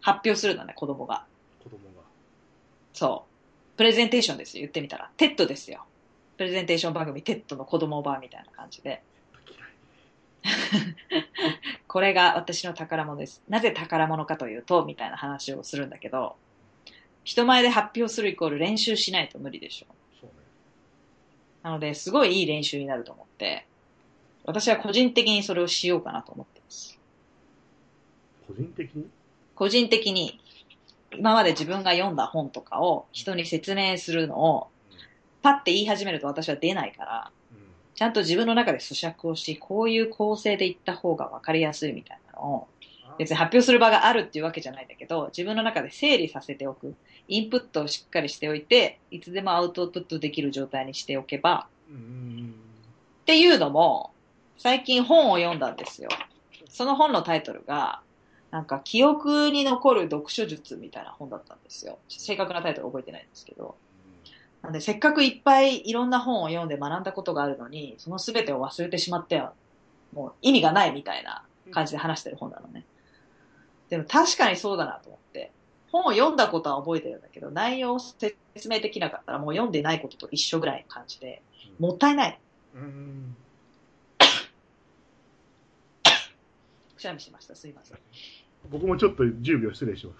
[0.00, 1.24] 発表するのね、子供が。
[1.62, 2.02] 子供が。
[2.92, 3.76] そう。
[3.76, 5.12] プレゼンテーションですよ、言ってみたら。
[5.16, 5.84] TEDですよ。
[6.36, 9.02] プレゼンテーション番組、テッドの子供版みたいな感じで。
[11.86, 13.42] これが私の宝物です。
[13.48, 16.36] なぜ宝物かというと、みたいな話をするんだけど、
[17.24, 19.86] 人前で発表するイコール練習しないと無理でしょ。
[20.20, 20.32] そうね。
[21.62, 23.66] なので、すごいいい練習になると思って、
[24.44, 26.98] 私は個人的にそれをしようかなと思ってます。
[28.48, 29.06] 個人的に？
[29.54, 30.40] 個人的に、
[31.12, 34.71] 今まで自分が読んだ本とかを人に説明するのを、
[35.42, 37.30] パッて言い始めると私は出ないから。
[37.94, 42.68] ちゃんと自分の中で咀嚼をし、こういう構成で言った方が分かりやすいみたいなのを、
[43.18, 46.94] 別に発表する場があるっていうわけじゃないんだけど、自分の中で整理させておく。
[47.28, 54.10] インプットをしっかりしておいて、いつでもアウトプットできる状態にしておけば、っていうのも、
[54.58, 56.08] 最近本を読んだんですよ。
[56.68, 58.00] その本のタイトルが、
[58.50, 61.98] なんか記憶に残る読書術みたいな本だったんですよ。
[62.08, 63.76] 正確なタイトル覚えてないんですけど。
[64.62, 69.52] なんで、せっかくいっぱいいろんな本を読んで学んだことがあるのに、その全てを忘れてしまっては、
[70.12, 72.84] もう意味がないみたいな感じで話してる本なのね。
[73.88, 75.50] でも確かにそうだなと思って。
[75.90, 78.36] 本を読んだことは覚えてるんだけど、内容を説
[78.68, 81.42] 明できなかったらもう読んでないことと一緒ぐらいの感じで、
[81.78, 82.38] もったいない。
[86.96, 87.54] くしゃみしました。
[87.54, 87.98] すいません。
[88.70, 90.18] 僕もちょっと10秒失礼します。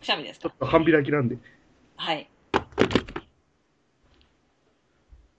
[0.00, 0.48] くしゃみですか？
[0.48, 1.36] ちょっと半開きなんで。
[1.96, 2.28] はい。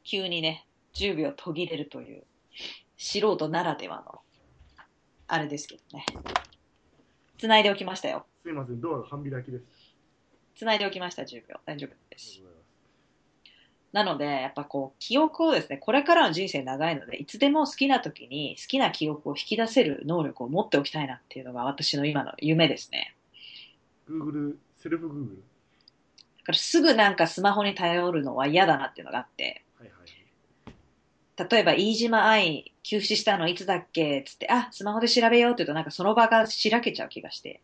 [0.06, 2.24] 急にね、10秒途切れるという、
[2.96, 4.22] 素人ならではの、
[5.28, 6.06] あれですけどね。
[7.40, 8.26] 繋いでおきましたよ。
[8.44, 9.64] すいません、ドアが半開きです。
[10.56, 11.60] 繋いでおきました、10秒。
[11.66, 12.42] 大丈夫です。
[13.92, 23.16] なので、やっぱこう、記憶をですね、これからの人生長いので、いつでも好きな時に好きな記憶を引き出せる能力を持っておきたいなっていうのが私の今の夢ですね。
[24.08, 25.38] Google、セルフ Google。
[25.38, 31.50] だからすぐなんかスマホに頼るのは嫌だなっていうのがあって、はいはい。
[31.50, 34.24] 例えば、飯島愛急死したのいつだっけ？
[34.26, 37.62] つって、あ、スマホで調べようって言うと、なんかその場がしらけちゃう気がして。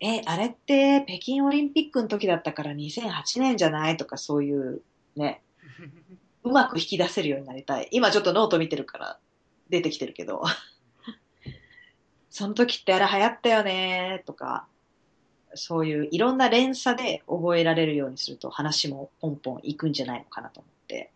[0.00, 4.82] え、あれって北京オリンピックの時だったから2008年じゃないとかそういう
[5.16, 5.42] ね、
[6.42, 7.88] うまく引き出せるようになりたい。
[7.90, 9.18] 今ちょっとノート見てるから
[9.68, 10.42] 出てきてるけど。
[12.32, 14.66] その時ってあれ流行ったよねとか、
[15.54, 21.10] そういういろんな連鎖で覚えられるようにすると話もポンポンいくんじゃないのかなと思って。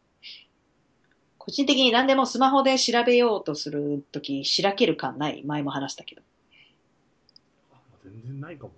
[1.44, 5.42] 個人的に何でもスマホで調べようとするとき、しらける感ない？
[5.44, 6.22] 前も話したけど。
[7.70, 8.72] あ全然ないかも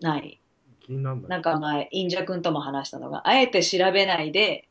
[0.00, 0.22] ない。
[0.22, 0.86] な。
[0.86, 4.68] 気になるんだなんか前、インジャ君とも話したのが、あえて調べないで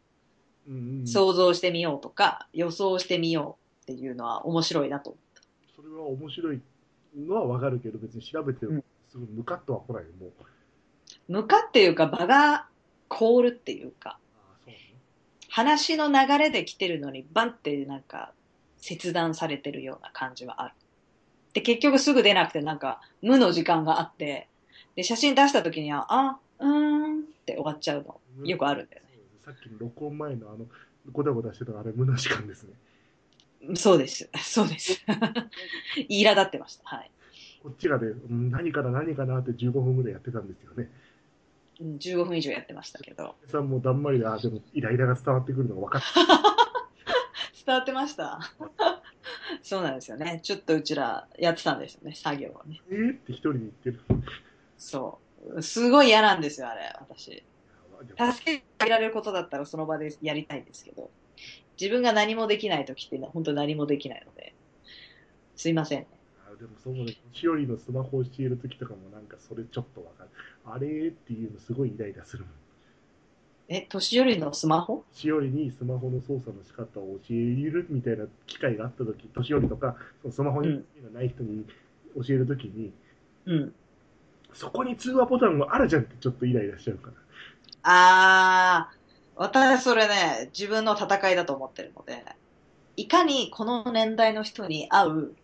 [1.05, 3.57] 想像してみようとか、予想してみよ
[3.87, 5.41] うっていうのは面白いなと思った。
[5.75, 6.61] それは面白い
[7.17, 10.31] のはわかるけど、別に調べてうんすぐムカッとは来ないよ、もう。
[11.29, 12.67] 向かっていうか場が
[13.07, 14.19] 凍るっていうか。
[15.57, 18.31] 話の流れで来てるのにバンってなんか
[18.77, 20.73] 切断されてるような感じはある。
[20.73, 24.47] っで、結局すぐ出なくて、なんか、無の時間があって、
[24.95, 28.19] で、写真出した時には、あ、うーんって終わっちゃうの。
[28.45, 29.09] よくあるんだよね。
[29.43, 30.67] さっきの録音前のあの、
[31.11, 33.75] ごたごたしてたあれ、無の時間ですね。
[33.75, 34.29] そうです。
[34.43, 35.03] そうです。
[36.07, 36.83] イラ立ってました。
[36.85, 37.09] はい。
[37.63, 40.91] こっちがね、うん何かな何かなって15分ぐらいやってたんですよね。
[41.79, 43.35] うん15分以上やってましたけど。
[43.47, 46.07] さんもだんまりで、あ、でもイライラが伝わってくるのが分かった。
[47.65, 48.39] 伝わってました？
[49.61, 50.39] そうなんですよね。
[50.43, 52.81] ちょっとうちらやってたんですよね、作業をね。
[52.89, 53.99] えーって一人で言ってる。
[54.77, 55.19] そ
[55.53, 55.61] う。
[55.61, 57.43] すごい嫌なんですよ、あれ、私。
[58.33, 61.09] 助けてあげられることだったらその場でやりたいんですけど、
[61.79, 64.53] 自分が何もできない時っていうのは本当に何もできないので、
[65.55, 66.07] すいませんね。
[66.57, 70.29] あでもそうね、年寄りのスマホを教えるときとかもなんかそれちょっとわかる。
[70.65, 72.53] あれっていうのすごいイライラするもん。
[73.69, 75.03] え、年寄りのスマホ？
[75.13, 80.73] 年寄りにスマホの操作の仕方を教えるみたいな機会があったとき、年寄りとか、そのスマホに興
[81.07, 81.65] 味がない人に
[82.15, 82.93] 教えるときに、
[83.45, 83.73] うん。
[84.53, 87.13] そこに通話ボタンがあるじゃんってちょっとイライラしちゃうから。
[87.83, 88.97] あー、
[89.35, 92.23] 私それね、自分の戦いだと思ってるので、
[92.95, 95.35] いかにこの年代の人に合う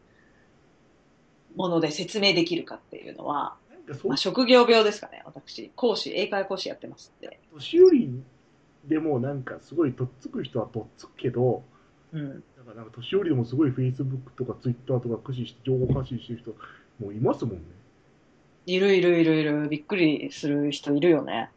[1.56, 3.56] もので説明できるかっていうのは、
[4.06, 5.72] まあ、職業病ですかね、私。
[5.76, 7.40] 講師、英会話講師やってますんで。
[7.54, 8.24] 年寄り
[8.86, 11.64] でもなんかすごいとっつく人はとっつくけど、
[12.14, 12.30] うん。
[12.30, 16.52] なんかなんか年寄りでもすごい Facebook とか Twitter とか駆使して情報発信してる人
[17.00, 17.62] もういますもんね。
[18.66, 21.50] いるいるいるいる、びっくりする人いるよね。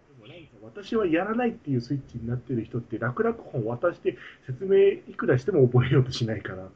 [0.63, 4.77] 私はやらないっていうスイッチになってる人って楽々本渡して説明
[5.11, 6.69] いくらしても覚えようとしないから。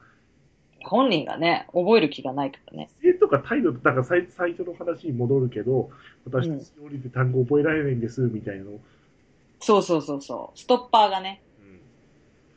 [0.84, 2.88] 本人がね、覚える気がないからね。
[3.00, 5.90] 姿勢とか態度と、だから最最初の話に戻るけど、
[6.24, 8.80] 私、うん年寄りで単語覚えられないんです、みたいなの。
[9.60, 10.58] そうそうそうそう。
[10.58, 11.42] ストッパーがね。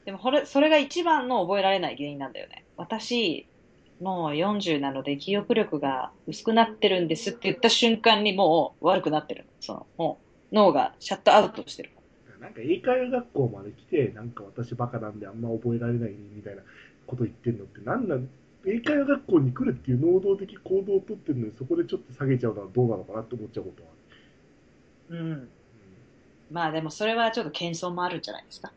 [0.06, 2.66] でもこれ、それが一番の覚えられない原因なんだよね。
[2.76, 3.48] 私、
[4.02, 9.50] もう40なので記憶力が薄くなってるんですって言った瞬間にもう悪くなってるの。
[9.62, 10.20] その、も
[10.52, 11.92] う脳がシャットアウトしてる。
[12.40, 16.62] なんか英会話学校まで来て、なんか私バカなんであんま覚えられないみたいな
[17.08, 18.30] こと言ってんのって、なんなん、
[18.66, 23.89] 英会話学校に来るっていう能動的行動をとってるのに、そこでちょっと下げちゃうのはどうなのかなって思っちゃうことは
[25.10, 25.20] ある。
[25.20, 25.49] うん。
[26.51, 28.72] まあでもそれはちょっと謙遜もあるんじゃないですか。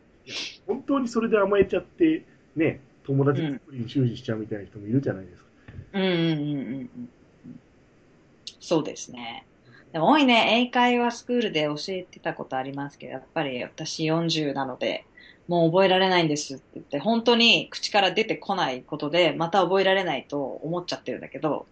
[0.65, 2.25] 本当にそれで甘えちゃって、
[2.55, 5.47] ね、友達作りに終始しちゃうみたいな人もいるじゃないですか。
[5.93, 6.89] うんうんうんうんうん。
[8.59, 9.45] そうですね。
[9.93, 15.05] でも多いね、英会話スクールで教えてたことありますけど、やっぱり私40なので、
[15.47, 21.65] もう覚えられないんですって言って、本当に口から出てこないことで、また覚えられないと思っちゃってるんだけど、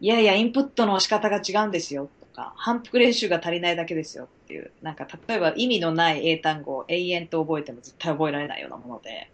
[0.00, 9.30] いやいや、インプットの仕方が違うんですよとか、反復練習が足りないだけですよっていう、なんか例えば意味のない英単語を永遠と覚えても絶対覚えられないようなもので、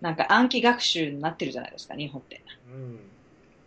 [0.00, 2.42] なんか暗記学習になってるじゃないですか、日本って。
[2.72, 3.00] うん。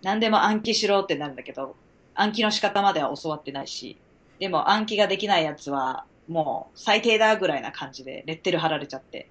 [0.02, 1.76] 何でも暗記しろってなるんだけど、
[2.16, 3.98] 暗記の仕方までは教わってないし、
[4.40, 9.30] でも暗記ができないやつは、もう最低だぐらいな感じでレッテル貼られちゃって、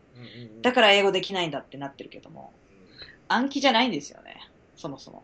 [0.62, 2.52] だから英語できないんだってなってるけども、
[3.28, 4.36] 暗記じゃないんですよね、
[4.74, 5.22] そもそも。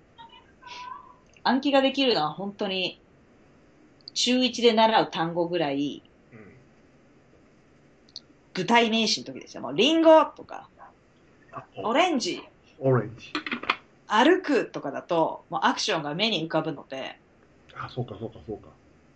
[1.43, 3.01] 暗記ができるのは本当に、
[4.14, 6.03] 中1で習う単語ぐらい、
[6.33, 6.39] うん。
[8.55, 9.62] 具体名詞の時ですよ。
[9.62, 10.70] もう、リンゴとか、
[11.53, 12.41] あオレンジ、
[12.79, 13.33] オレンジ。
[14.07, 17.18] 歩くとかだと、もうアクションが目に浮かぶので、
[17.75, 18.68] あ、そうか、そうか、そうか。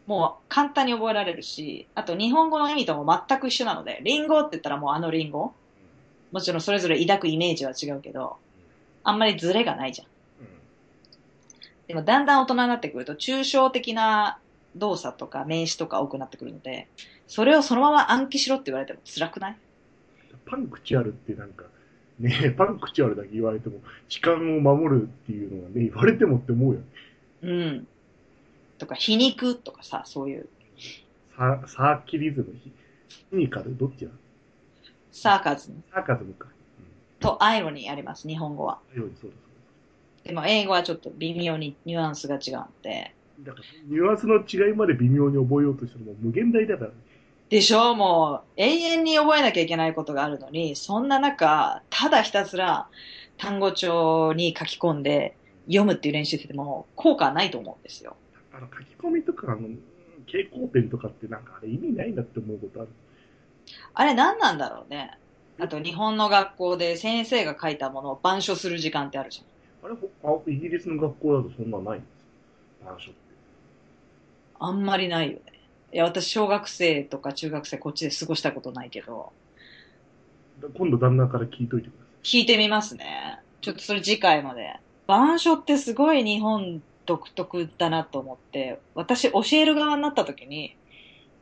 [0.08, 5.52] もう簡単に覚えられるし、あと日本語の意味とも全く一緒なので、リンゴって言ったらもうあのリンゴ。
[6.32, 8.38] もちろんそれぞれ抱くイメージは違うけど、
[9.04, 10.08] あんまりズレがないじゃん。
[11.86, 14.38] でもだんだん大人になってくると、抽象的な
[14.76, 16.88] 動作とか名詞とか多くなってくるので、
[17.26, 19.56] それをそのまま暗記しろって言われても辛くない？
[20.46, 21.64] パンクチュアルってなんか、
[22.18, 26.80] ねパンクチュアルだけ言われても、時間を守るっていうのがね、言われてもって思うよ。
[27.42, 27.86] うん。
[28.78, 30.48] とか、皮肉とかさ、そういう、
[31.36, 32.72] ササーキリズム、ヒ
[33.30, 34.10] ヒニカル、どっちだ
[35.10, 36.48] サーカズムサーカズムか。
[37.20, 38.78] とアイロニーあります、日本語は。
[38.94, 39.00] うん。
[39.00, 40.28] ようにそうです。
[40.28, 43.14] でも英語はちょっと微妙にニュアンスが違うんで。
[43.40, 46.90] だから、ニュアンスの違いまで微妙に覚えようとしても無限大だから、
[47.48, 47.94] でしょ？
[47.94, 52.88] もう、永遠に覚えなきゃいけないことがあるのに、そんな中、ただひたすら
[53.38, 55.34] 単語帳に書き込んで
[55.66, 58.16] 読むっていう練習してても効果はないと思うんですよ。
[58.58, 59.68] あの書き込みとか、あの、
[60.26, 62.88] 蛍光ペンとかってなんかあれ意味ないなって思うことある。
[63.94, 65.16] あれ何なんだろうね。
[65.60, 69.90] あと日本の学校で先生が書いたものを板書する時間ってあるじゃん。
[69.90, 73.20] あれ、ほあイギリスの学校だとそんなないんですか板書って。
[74.60, 75.42] あんまりないよね。
[75.92, 79.32] いや、私小学生とか中学生こっちで過ごしたことないけど、
[80.60, 83.40] だ今度旦那から聞いといてくださ聞いてみますね。
[83.60, 90.76] ちょっとそれ次回まで板書ってすごい日本独特だなと思って、私教える側になった時に、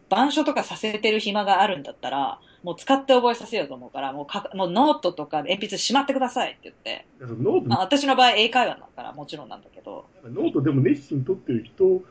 [0.08, 12.02] 板書とかさせてる暇があるんだったら、もう使って覚えさせようと思うから、もうかもうノートとか鉛筆しまってくださいって言って、ノート、まあ、私の場合英会話だからもちろんなんだけど、ノートでも熱心に取ってる人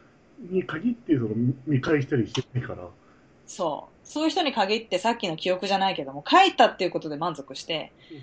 [0.51, 2.89] に限ってその見見返したりしてないから、
[3.47, 4.07] そう。
[4.07, 8.17] そういう人に限ってさっきの記憶じゃないけども、書いたっていうことで満足してうん、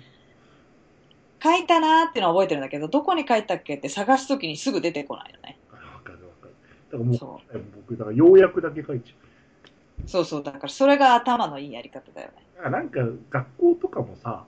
[1.43, 5.59] 書いたなーっていうのは覚えてるんだけど、どこに書いたっけって探すときにすぐ出てこないよね。
[5.71, 6.53] わかるわかる。
[6.89, 7.41] だからもう、そ
[7.75, 10.43] 僕、だから要約だけ書いちゃそうそう。
[10.43, 12.33] だからそれが頭のいいやり方だよね。
[12.53, 12.57] う。
[12.57, 14.45] だからなんか学校とかもさ、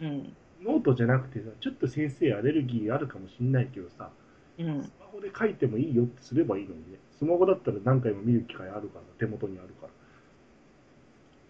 [0.00, 0.36] うん。
[0.62, 4.10] ノートじゃなくてさ、ちょっと先生アレルギーあるかもしんないけどさ、
[4.58, 4.92] うんス。
[5.00, 6.98] マホで書いてもいいよってすればいいのにね。
[7.18, 9.88] スマホだったら何回も見る機会あるから、手元にあるから。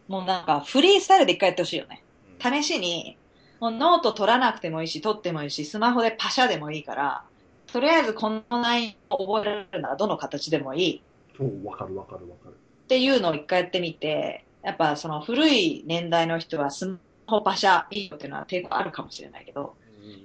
[0.07, 1.99] もうなんかフリースタイルで一回やってほしいよね。
[1.99, 2.05] うん
[2.45, 3.17] 試しに、
[3.61, 7.25] もうノート取らなくてもいいし、取ってもいいし、スマホでパシャでもいいから、
[7.67, 11.03] とりあえずこの内容を覚えられるならどの形でもいい
[11.37, 12.53] そう、わかるわかるわかる。
[12.53, 19.75] っていうのを一回やってみて、やっぱその古い年代の人はスマホパシャいいよっていうのは抵抗あるかもしれないけど、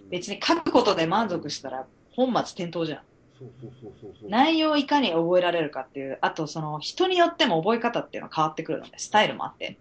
[0.10, 3.02] 別に書くことで満足したら本末転倒じゃん。
[3.40, 4.30] そうそうそうそうそう。
[4.30, 9.78] 内容をいかに覚えられるかっていう、あとその人によっても覚え方っていうのは変わってくるので、スタイルもあって、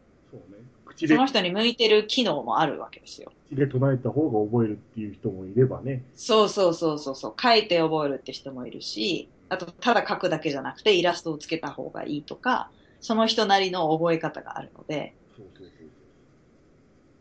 [1.06, 3.32] その人に向いてる機能もあるわけですよ。
[3.48, 6.04] 口で唱えた方が覚えるっていう人もいればね。
[6.14, 12.70] そうそうそうそうそう、書いて覚えるって人もいるし、あとただ書くだけじゃなくてイラストをつけた方がいいとか、
[13.00, 15.88] その人なりの覚え方があるので、そうそうそう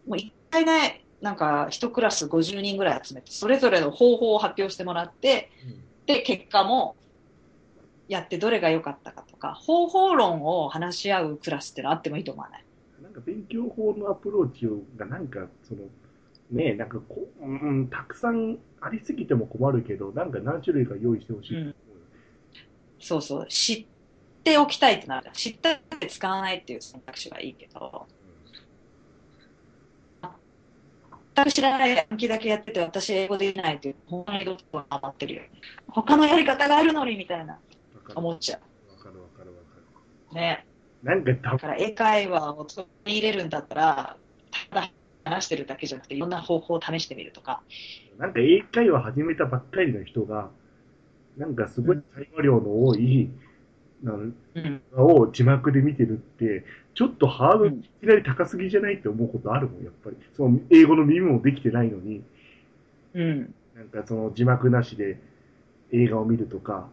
[0.10, 5.70] もう一回ね、なんか一クラス50人ぐらい集めて、それぞれの方法を発表してもらって、そう。
[5.72, 6.96] うんで、結果も
[8.08, 12.67] やってどれが良かったかとか、方法論を話し合うクラスってのあってもいいと思わない？
[13.18, 15.82] か勉強法のアプローチがなんかその
[16.52, 21.76] ねなんかこう、うん、たくさんありすぎても困るけどなんか何種類か用意してほしい、うん
[23.00, 23.86] そうそう、知っ
[24.44, 25.32] ておきたいってなる。
[25.34, 28.08] 知ったって使わないっていう選択肢はいいけど、
[31.36, 35.52] 全く知らない暗記だけやってて私英語できないっていう、本当にどっかが余ってるよね。
[35.88, 37.60] 他のやり方があるのにみたいな
[38.16, 38.62] 思っちゃわ
[38.98, 39.64] かるわかるわか
[40.32, 40.36] う。
[40.36, 40.66] ね。
[41.04, 44.18] るなんかだから英会話を取り入れるんだったら、
[44.72, 44.92] ただ
[45.24, 47.62] 話してるだけじゃなくて、いろんな方法を試してみるとか。
[48.18, 50.50] なんか英会話始めたばっかりの人が
[51.38, 53.30] なんかすごい会話量の多い、
[54.04, 54.82] なんうん。
[54.94, 62.24] を字幕で見てるってちょっとハードルうんいきなり高すぎじゃないって思うことあるもんやっぱりその英語の耳もできてないのに
[63.14, 63.54] うん。
[63.76, 65.20] なんかその字幕なしで
[65.92, 66.90] 映画を見るとか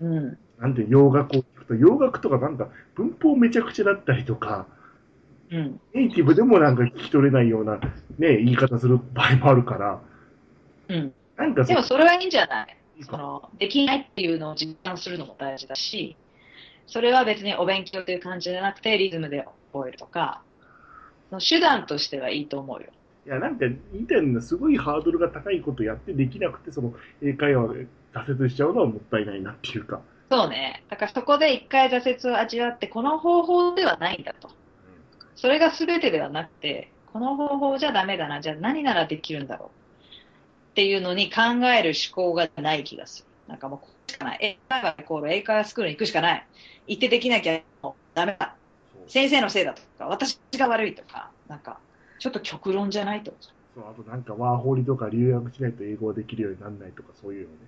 [0.00, 0.38] うん。
[0.58, 1.44] なんて洋楽を聞
[1.74, 4.66] 洋楽とかなんか文法めちゃくちゃだったりとか、
[5.50, 5.80] うん。
[5.94, 7.76] ネイティブでもなんか聞き取れないような
[8.18, 10.00] ね、言い方する場合もあるから、
[10.88, 11.12] うん。
[11.36, 12.76] なんかでもそれはいいんじゃない？
[13.02, 16.16] その、できないっていうのを実感するのも大事だし、
[16.86, 20.42] それは別にお勉強という感じじゃなくて、リズムで覚えるとか、
[21.30, 22.88] その手段としてはいいと思うよ。
[23.26, 26.92] いや、なんか言いたいのはすごいハードルが高いことやってできなくて、その
[27.22, 30.00] 英会話で挫折しちゃうのはもったいないなっていうか。
[30.30, 30.84] そうね。
[30.88, 34.50] だからそこで一回挫折を味わって、この方法ではないんだと。
[35.34, 38.40] それが全てではなくて、この方法じゃダメだな。
[38.40, 39.68] じゃあ何ならできるんだろう。
[39.68, 41.42] っていうのに考
[41.76, 43.26] える思考がない気がする。
[43.48, 44.38] なんかもうこうしかない。
[44.40, 46.46] 英会話イコール英会話スクールに行くしかない。
[46.86, 47.60] 行ってできなきゃ
[48.14, 48.54] ダメだ。
[49.08, 51.80] 先生のせいだとか、私が悪いとか、なんか、
[52.20, 53.32] ちょっと極論じゃないと。
[53.74, 57.60] そうあとなんかワーホリとか留学しないと英語ができるようにならないとかそういうのね。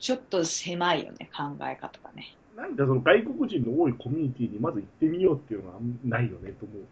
[0.00, 2.34] ちょっと狭いよね、考え方がね。
[2.56, 6.82] なんかその外国人の多いコミュニティにまず行ってみようっていうのがあんないよねと思う。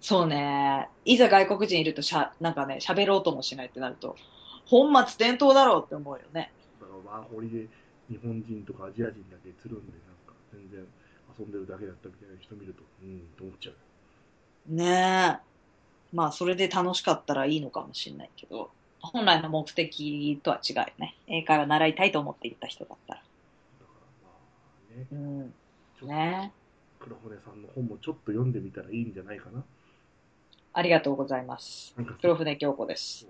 [0.00, 0.88] そうね。
[1.04, 4.16] いざ外国人いるとしゃ、なんかね、喋ろうともしないってなると、
[4.66, 6.50] 本末転倒だろうって思うよね。
[6.80, 7.68] だからワーホリで
[8.10, 10.84] 日本人とかアジア人だけつるんで、なんか全然
[11.38, 14.74] 遊んでるだけだったみたいな人見ると、うん、と思っちゃう。
[14.74, 15.52] ねえ。
[16.12, 18.70] まあ、それで楽しかったらいいのかもしれないけど、
[19.02, 21.16] 本来の目的とは違うよね。
[21.26, 23.20] 英会話習いたいと思って行った人だったら。
[23.20, 24.30] だからま
[24.94, 25.52] あね、
[26.00, 26.08] うん。
[26.08, 26.52] ね
[27.00, 29.64] 黒船さんの本もちょっと読んでみたらいいんじゃないかな。
[30.72, 31.94] ありがとうございます。
[32.20, 33.26] 黒船京子です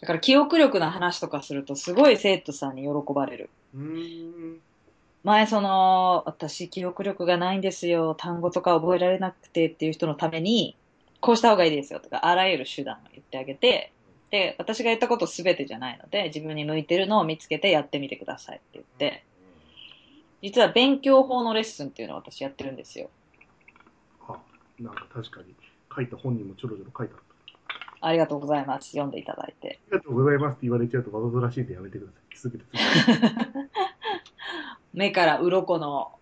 [0.00, 3.50] だから記憶力の話とかするとすごい生徒さんに喜ばれる。
[3.74, 4.60] うーん。
[5.22, 8.14] 前その、私記憶力がないんですよ。
[8.14, 10.76] 単語とか覚えられなくてっていう人のために、
[11.20, 13.92] こうした方がいいですよとか、あらゆる手段を言ってあげて、で、
[14.58, 19.24] 私が言ったことすべてじゃないので、自分に向いてるのを見つけてやってみてくださいって言って、
[20.42, 23.10] 実は勉強法のレッスンっていうのを私やってるんですよ。
[24.28, 24.38] あ、
[24.78, 25.54] なんか確かに
[25.94, 27.20] 書いた本にもちょろちょろ書いてあっ
[28.02, 28.90] ありがとうございます。
[28.90, 29.78] 読んでいただいて。
[29.90, 32.36] ありがとうございますって言われちゃうとわざとらしいんでやめてください。
[32.36, 32.70] すぐです。
[34.94, 36.12] 目から鱗の、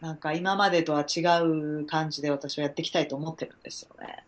[0.00, 4.24] なんか今までとは違う感じで私はやっていきたいと思ってるんですよね。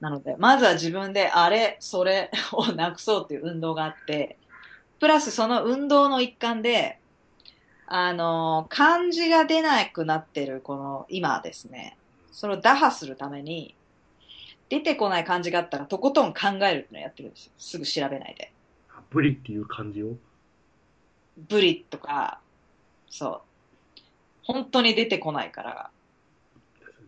[0.00, 4.36] なので、まずは自分であれ、それをなくそうっていう運動があって、
[5.00, 6.98] プラスその運動の一環で、
[7.86, 11.96] あの、漢字が出なくなってるこの今ですね、
[12.32, 13.74] それを打破するために、
[14.68, 17.52] 出てこない漢字があったらとことん考えるっていうのをやってるんですよ。
[17.56, 18.52] すぐ調べないで。
[18.90, 20.16] あブリっていう感じを？
[21.36, 22.40] ブリとか、
[23.08, 23.40] そう。
[24.42, 25.90] 本当に出てこないから。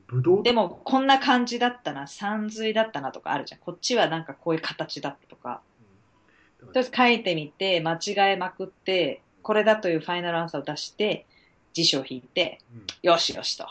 [0.09, 3.61] ぶどうでも、こんな感じだったな、三髄だったなとかあるじゃん。
[3.61, 5.61] こっちはなんかこういう形だったとか。
[5.83, 11.25] うんとりあえず書いてみて、間違えまくって、これだというファイナルアンサーを出して、
[11.73, 13.65] 辞書を引いて、うんよしよしと。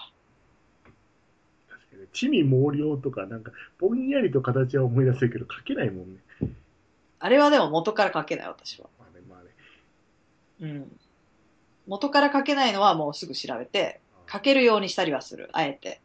[1.68, 2.08] 確かに。
[2.14, 6.52] 地味毛量とか、なんか、ぼんやりと形は思い出せるけど、書けないもんね。
[7.20, 8.88] あれはでも元から書けない、私は。
[9.00, 9.50] まあね、まあね。
[10.62, 11.00] うん。
[11.88, 14.00] 元から書けないのはもうすぐ調べて、
[14.32, 16.00] 書けるようにしたりはする、あえて。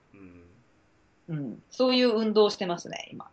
[1.33, 1.39] うん。
[1.39, 1.63] うん。
[1.71, 3.29] そういう運動をしてますね、今。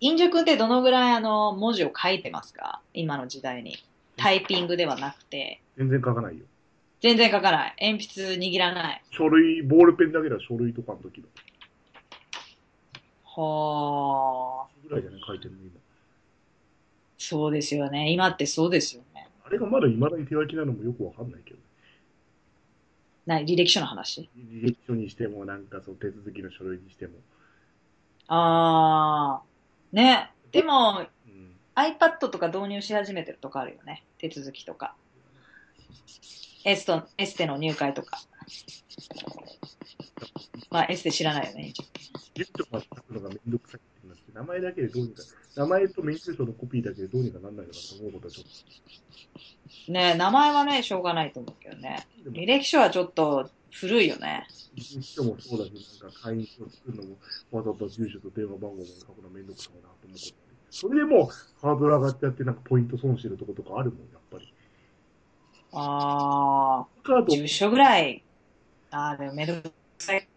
[0.00, 2.80] インジュ君ってどのぐらいあの、文字を書いてますか？
[2.94, 3.76] 今の時代に。
[4.16, 5.60] タイピングではなくて。
[5.76, 6.44] 全然書かないよ。
[7.02, 7.76] 全然書かない。
[7.80, 9.02] 鉛筆握らない。
[9.10, 11.26] 書類、ボールペンだけだ書類とかの時の。
[13.24, 14.66] はあ。
[14.88, 15.70] ぐらいじゃない書いてるの今。
[17.18, 18.10] そうですよね。
[18.10, 19.28] 今ってそうですよね。
[19.44, 21.60] あれがまだ未だに手書きなのもよくわかんないけど。
[23.26, 24.30] な履歴書の話？
[24.36, 27.14] 履歴書にしても、なんかそう手続きの書類にしても。
[28.28, 29.42] ああ。
[29.92, 30.32] ね。
[30.52, 31.52] でも、うん。
[31.74, 34.04] iPad とか導入し始めてるとこあるよね。
[34.18, 34.94] 手続きとか。
[36.64, 38.20] エスト、エステの入会とか。
[40.70, 41.72] まあ、エステ知らないよね。
[42.34, 43.80] 住所まで書くのがめんどくさい
[44.14, 45.22] ってなって、名前だけでどうにか、
[45.56, 52.06] 名前と免許証のコピーだけでどうにかなんないのかと思うことはちょっね名前はね、しょうがないと思うけどね。
[52.24, 54.46] 履歴書はちょっと古いよね。
[54.76, 57.16] 人もそうだし、なんか会員証作るのも、
[57.50, 61.26] わざわざ住所と電話番号も書くのめんどくさいなと思うことあるそれでもう
[61.60, 64.52] ハードル上がっちゃって、なんかポイント損してるとことかあるもん、やっぱり。
[65.72, 68.22] ああ、カード、い住所ぐらい。
[68.90, 70.28] ああ、でもめんどくさい。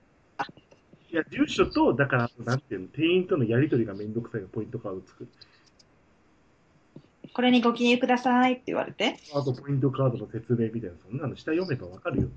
[1.16, 5.30] や、住所と、だから、なんていうの、店員とのやりとりがめんどくさいがポイントカード作る。
[7.34, 9.18] これにご記入くださいって言われて。
[9.34, 12.28] あと、ポイントカードの説明みたいな、そんなの下読めばわかるよ。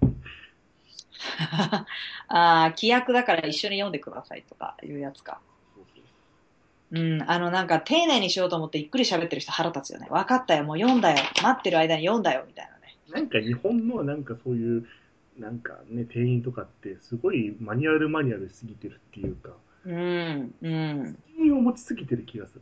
[1.48, 1.86] あ
[2.28, 5.40] あ、規約だから一緒に読んでくださいとかいうやつか。
[6.92, 10.08] うん、あのなんか丁寧にしようと思ってゆっくり喋ってる人腹立つよね。
[10.10, 11.16] 分かったよ、もう読んだよ。
[11.42, 12.96] 待ってる間に読んだよ、みたいなね。
[13.08, 14.86] なんか日本のなんかそういう、
[15.38, 19.50] なんかね、店員とかって、すごいマニュアルマニュアルしすぎてるっていうか、
[19.84, 21.18] うん、うん。
[21.26, 22.60] 責任を持ちすぎてる気がする。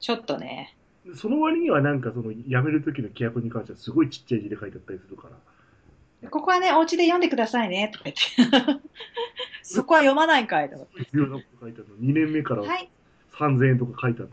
[0.00, 0.76] ちょっとね。
[1.14, 8.82] その割にはなんかその辞める時の規約に関してはすごいちっちゃい字で書いてあったりするから、ここはね、お家で読んでくださいね、とか言って。
[9.62, 10.86] そこは読まないんかいとか。
[11.12, 11.96] 重要なこと書いてあるの。
[11.96, 12.90] 2年目からはい。
[13.32, 14.30] 3000円とか書いてある。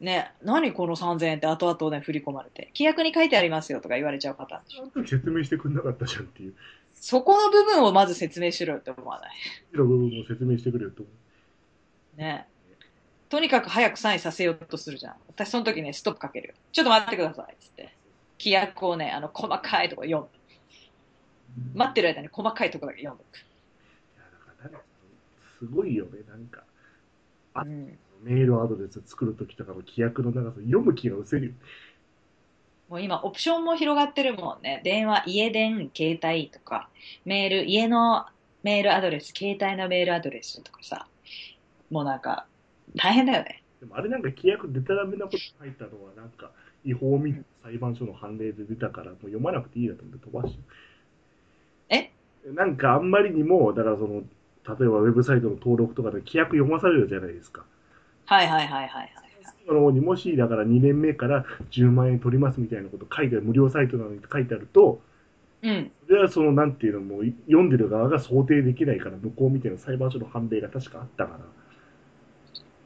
[0.00, 2.70] ね、何この3000円って後々ね、振り込まれて。
[2.74, 4.82] 規約に書いてありますよとか言われちゃうパターンでしょ。
[4.82, 6.54] あの時説明してくんなかったじゃんっていう。
[6.94, 9.30] そこの部分をまず説明しろよって思わない？
[9.74, 11.10] の部分を説明してくれよと思
[12.16, 12.20] う。
[12.20, 12.46] ね。
[13.28, 15.14] とにかく早くサインさせようとするじゃん。
[15.28, 16.54] 私その時ね、ストップかけるよ。
[16.72, 17.56] ちょっと待ってください。
[17.58, 17.94] つって。
[18.38, 20.28] 規約をね、あの、細かいとこ読む。
[21.74, 23.26] 待ってる間に細かいとこだけ読んでい
[24.18, 24.24] や、
[24.62, 24.80] だから
[25.58, 26.62] すごいよね、なんか。
[27.54, 27.68] あく。
[27.68, 27.98] うん。
[28.26, 31.52] メールアドレス作るときとかの規約の長さ、読む気が失せるよ。
[32.88, 34.80] もう今、オプションも広がってるもんね。
[34.84, 36.88] 電話、家電、携帯とか、
[37.24, 38.26] メール、家の
[38.64, 41.06] メールアドレス、携帯のメールアドレスとかさ。
[41.90, 42.46] もうなんか、
[42.96, 43.62] 大変だよね。
[43.80, 46.50] でもあれなんか規約でたらめなこと書いたのは、なんか、
[46.84, 50.58] 違法み裁判所の判例で出たから、もう読まなくていいなと思って飛ばし
[51.88, 52.10] え？
[52.54, 54.22] なんかあんまりにも、だからその、
[54.78, 57.64] 例えばウェブサイトの登録とかで規約読まされるじゃないですか。
[58.26, 59.12] はいはいはいはいはい。
[59.66, 65.00] その方にもし、だから2年目から10万円取りますみたいなこと書いてある、無料サイトなのに書いてあると、
[65.62, 65.92] うん。
[66.06, 71.38] それはその、なんていうのも、読んでる側が想定できないから、向こうみたいな裁判所の判例が確かあったから。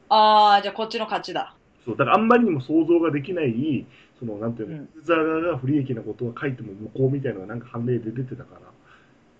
[0.09, 1.55] あー、じゃあこっちの勝ちだ。
[1.85, 3.85] そう、だからあんまりにも想像ができない、
[4.19, 8.61] その、なんていうの、うんユーザー側が不利益なことを書いても向こうみたいなのがなんか判例で出てたから。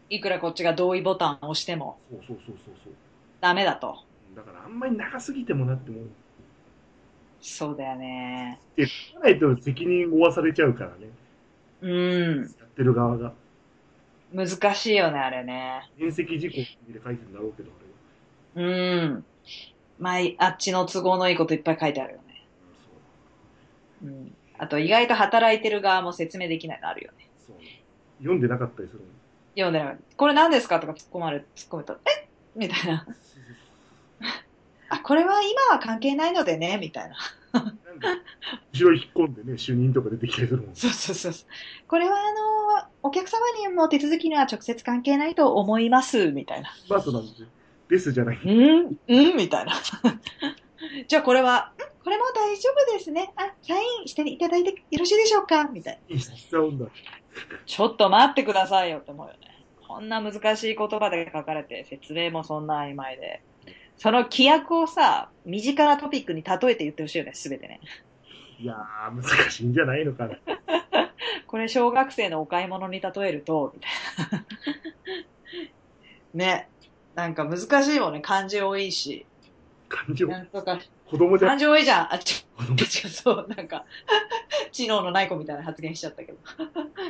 [0.09, 2.93] いくらこっちが同意ボタンを押してもそうそうそうそうそう。
[3.39, 4.11] ダメだと。
[4.36, 6.01] だからあんまり長すぎてもなっても、
[7.41, 8.59] そうだよね。
[8.75, 11.09] で、書かないと責任を負わされちゃうからね。
[11.82, 12.41] うん。
[12.41, 13.34] やってる側が。
[14.34, 15.89] 難しいよね、あれね。
[15.97, 16.55] 原石事故
[16.93, 17.71] で書いてるんだろうけど、
[18.55, 19.01] あれは。
[19.03, 19.25] うん。
[19.99, 22.45] まあ、あっちの都合のいいこといっぱい書いてあるよね。
[24.03, 24.36] うん。
[24.57, 27.27] あと、意外と働いてる側も説明できないのあるよね。
[27.47, 27.55] そう
[28.19, 29.09] 読んでなかったりするもん。
[29.55, 29.97] 読んでない。
[30.15, 30.79] これ何ですか？
[30.79, 32.27] とか突っ込まれ、突っ込むと、え？
[32.55, 33.05] みたいな。
[34.93, 37.15] あ、これは今は関係ないのでね、みたいな。
[37.53, 37.73] なんか、
[38.73, 40.75] 後ろ引っ込んでね、主任とか出てきたりするもん。
[40.75, 41.47] そうそうそうそう。
[41.87, 46.69] これはあの、お客様にも手続きには直接関係ないと思います、みたいな。
[46.89, 47.31] バースなんで、
[47.89, 48.39] ですじゃない。
[48.43, 49.73] うんうんみたいな。
[51.07, 53.31] じゃあこれは、んこれも大丈夫ですね。
[53.37, 55.65] あ、サインしていただいてよろしいでしょうか？
[55.65, 56.19] みたいな。
[56.19, 56.87] ちゃうんだ。
[57.65, 59.39] ちょっと待ってくださいよって思うよね。
[59.87, 63.41] こんな難しい言葉で書かれて、説明もそんな曖昧で。
[64.01, 67.79] その規約をさ、身近なトピックに例えて言ってほしいよね、すべてね。
[68.57, 70.39] いやー、難しいんじゃないのかな。
[71.45, 74.45] これ小学生のお買い物に例えると、みたいな。
[76.33, 76.67] ね。
[77.13, 78.21] なんか難しいもんね。
[78.21, 79.27] 漢字多いし。
[79.87, 82.13] 感情、なんとか、子供じゃ漢字多いじゃん。
[82.15, 83.85] あ、ち子供違う、 そう、なんか、
[84.71, 86.39] 知能のない子みたいな発言しちゃったけど。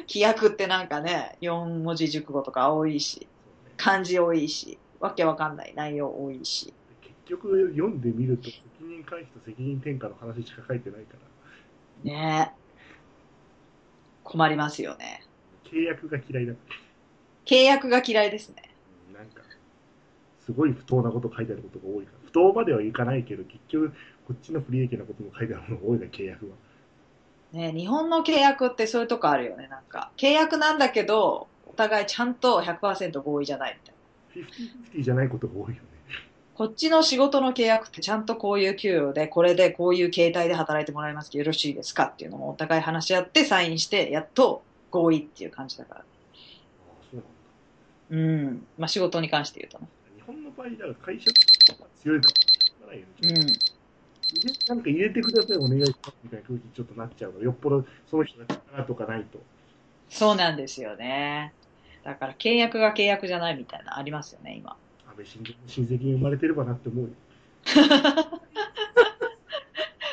[0.09, 3.29] 規約ってなんかね、4文字熟語とか多いし、
[3.77, 6.73] 漢字多いし、わけわかんない内容多いし。
[7.25, 11.13] 結局読んでみると、責任回避と責任転嫁の話しか書いてないか
[12.03, 12.53] ら、ね
[14.23, 15.23] 困りますよね。
[15.65, 16.53] 契約が嫌いだ。
[17.45, 18.73] 契約が嫌いですね。
[19.09, 19.41] うんなんか、
[20.45, 22.17] すごい不当なこと書いてあることが多いから。
[22.25, 23.93] 不当まではいかないけど、結局、
[24.27, 26.55] こっちの不利益なことも書いてあるのが多いから、契約は。
[27.53, 29.67] ね日本の契約ってそういうとこあるよね。
[29.67, 34.01] なんか、契約なんだけど、お互いちゃんと100%合意じゃないみたいな。
[34.99, 35.90] 50-50じゃないことが多いよね。
[36.61, 46.01] こっちの仕事の契約ってちゃんとこういう給与で、これでこういう形態で働いてもらいますけどよろしいですかっていうのもお互い話し合ってサインして、やっと合意っていう感じだから。
[46.01, 46.05] ああ、
[47.09, 47.19] そう
[48.13, 48.47] なんだ。
[48.51, 48.65] うん。
[48.77, 49.87] まあ仕事に関して言うとね。
[50.17, 52.29] 日本の場合、だから会社が強いか
[52.85, 53.05] ら、ね。
[53.23, 53.31] うん。
[54.67, 59.39] なんか入れてください、お願いしますみたいな空気にちょっとなっちゃうから、よっぽどその人が力とかないと。
[60.09, 61.55] そうなんですよね。
[62.03, 64.77] だから契約が契約じゃないみたいなのありますよね、今。
[65.11, 67.11] 安倍晋三の親戚に生まれてればなって思うよ。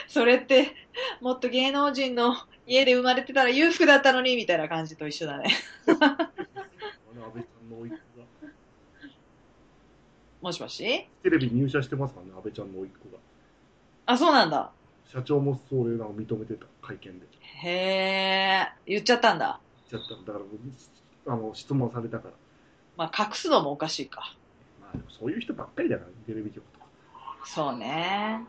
[0.09, 0.75] それって、
[1.21, 2.35] もっと芸能人の
[2.67, 5.51] 家で生まれてたら裕福だったのに、みたいな感じと一緒だね。
[5.87, 8.27] あの安倍さんの甥っ子が。
[10.41, 11.09] もしもし？
[11.23, 13.19] テレビに入社してますからね、安倍ちゃんの甥っ子が。
[14.07, 14.73] あ、そうなんだ。
[15.07, 17.27] 社長もそれなの認めてた、会見で。
[17.41, 19.61] へえ、言っちゃったんだ。
[19.91, 20.45] 言っちゃっただか
[21.27, 22.35] ら、あの、質問されたから。
[22.97, 24.35] まあ、隠すのもおかしいか。
[25.09, 26.87] そういう人ばっかりだから、テレビ局とか。
[27.45, 28.41] そうね。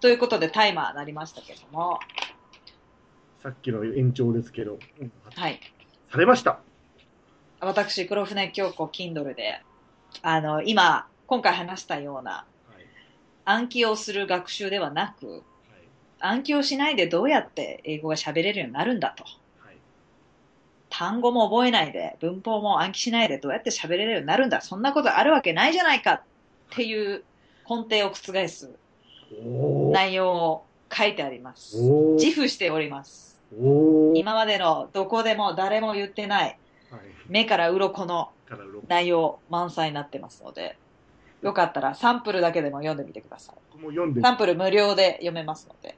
[0.00, 1.98] ということで、タイマーなりましたけども。
[3.42, 5.60] さっきの延長ですけど、うんはい。
[6.10, 6.60] されました。
[7.60, 9.60] 私、黒船京子 Kindle で、
[10.22, 12.46] あの、今、今回話したようなは
[12.80, 12.86] い。
[13.44, 15.42] 暗記をする学習ではなく、はい。
[16.20, 19.24] 暗記をしないでどうやって英語が喋れるようになるんだと。
[20.94, 21.08] はい。
[21.08, 24.60] 単語も覚えないで、文法も暗記しないでどうやって喋れるようになるんだ。
[24.60, 26.22] そんなことあるわけないじゃないかっ
[26.70, 27.24] ていう
[27.68, 28.70] 根底を覆す。
[29.92, 31.76] 内容を書いてあります。
[31.76, 33.40] 自負しております。
[34.14, 36.58] 今までのどこでも誰も言ってない
[36.90, 37.00] はい。
[37.28, 40.76] 目から鱗のから6内容満載になってますので、
[41.42, 43.56] よかったらサンプルだけでも読んでみてください。
[44.22, 45.96] サンプル無料で読めますので。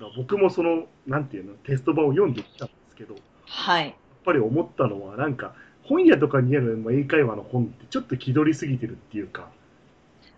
[0.00, 3.14] だ僕もその、なんていうの、テスト版を読んできたんですけど、
[3.46, 3.96] はい。
[4.26, 5.54] ぱり思ったのは、なんか、
[5.84, 9.48] 本屋とかにある英会話の本ってちょっと気取りすぎてるっていうか、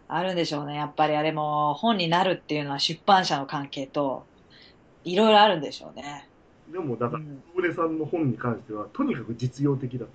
[0.07, 0.77] あるんでしょうね。
[0.77, 4.25] やっぱりあれも本になるっていうのは出版社の関係と、
[5.05, 6.29] いろいろあるんでしょうね。
[6.71, 10.11] でも、だから、うん小舟さんの本に関しては、とにかく実用的だと。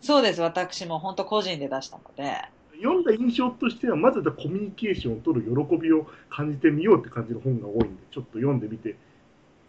[0.00, 0.40] そうです。
[0.40, 2.36] 私も本当個人で出したので、
[2.82, 8.96] 読んだ印象としては、まずはコミュニケーションを取る喜びを感じてみようって感じの本が多いんで、ちょっと読んでみて、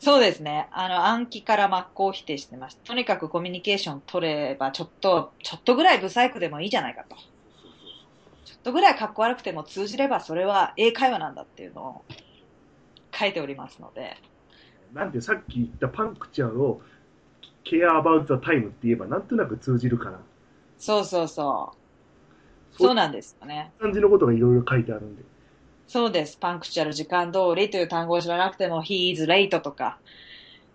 [0.03, 0.67] そうですね。
[0.73, 2.85] あの、暗記から真っ向否定してました。
[2.85, 7.15] とにかくコミュニケーション取れば、ちょっと、ちょっとぐらいブサイクでもいいじゃないかと。
[7.15, 12.05] ちょっとぐらい格好悪くても通じれば、それは英会話なんだっていうのを
[13.17, 14.17] 書いておりますので。
[14.93, 16.81] なんでさっき言ったパンクチャーを、
[17.63, 20.19] ケアアバウト the time って言えば、なんとなく通じるから、
[20.77, 21.71] そうそうそ
[22.73, 22.77] う。
[22.77, 23.71] そうなんですよね。
[23.79, 25.23] 感じのことがいろいろ書いてあるんで、
[25.87, 26.37] そうです。
[26.37, 29.99] パンクチュアル時間通りという単語を知らなくても、he is late とか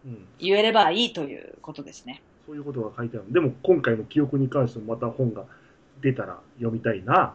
[0.05, 2.23] うん、言えればいいということですね。
[2.47, 3.33] そういうことが書いてある。
[3.33, 5.45] でも、今回の記憶に関してもまた本が
[6.01, 7.35] 出たら読みたいな。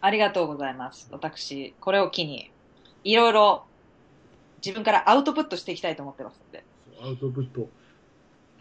[0.00, 1.08] ありがとうございます。
[1.12, 2.50] 私、これを機に、
[3.04, 3.64] いろいろ
[4.64, 6.64] 自分からアウトプットしていきたいと思ってますので、
[7.02, 7.68] アウトプット、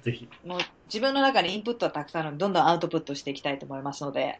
[0.04, 0.30] ぜひ。
[0.46, 4.40] もう自分の中にインプットはたくさんあるので、どんどんアウトプットしていきたいと思いますので、はい、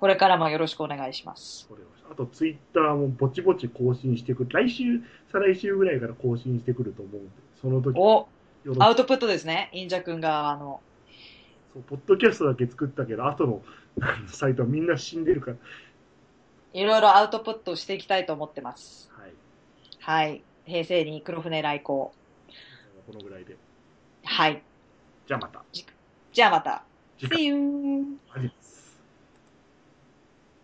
[0.00, 1.68] これからもよろしくお願いします。
[2.12, 4.50] あと、ツイッターもぼちぼち更新してくる。
[4.50, 5.00] 来週、
[5.32, 8.28] 再来週ぐらいから更新してくると思うんで、その時、よ
[8.66, 9.70] お、アウトプットですね。
[9.72, 10.82] インジャ君側の。
[11.72, 13.62] そうポッドキャストだけ作ったけど、後の
[14.26, 15.56] サイトはみんな死んでるから。
[16.74, 19.10] いろいろアウトプットしていきたいと思ってます。
[19.16, 19.32] はい。
[20.00, 20.42] はい。
[20.66, 22.12] 平成に黒船来航。
[23.06, 23.56] このぐらいで。
[24.24, 24.62] はい。
[25.26, 25.64] じゃあまた。
[26.32, 26.84] じゃあまた。
[27.20, 28.18] See you!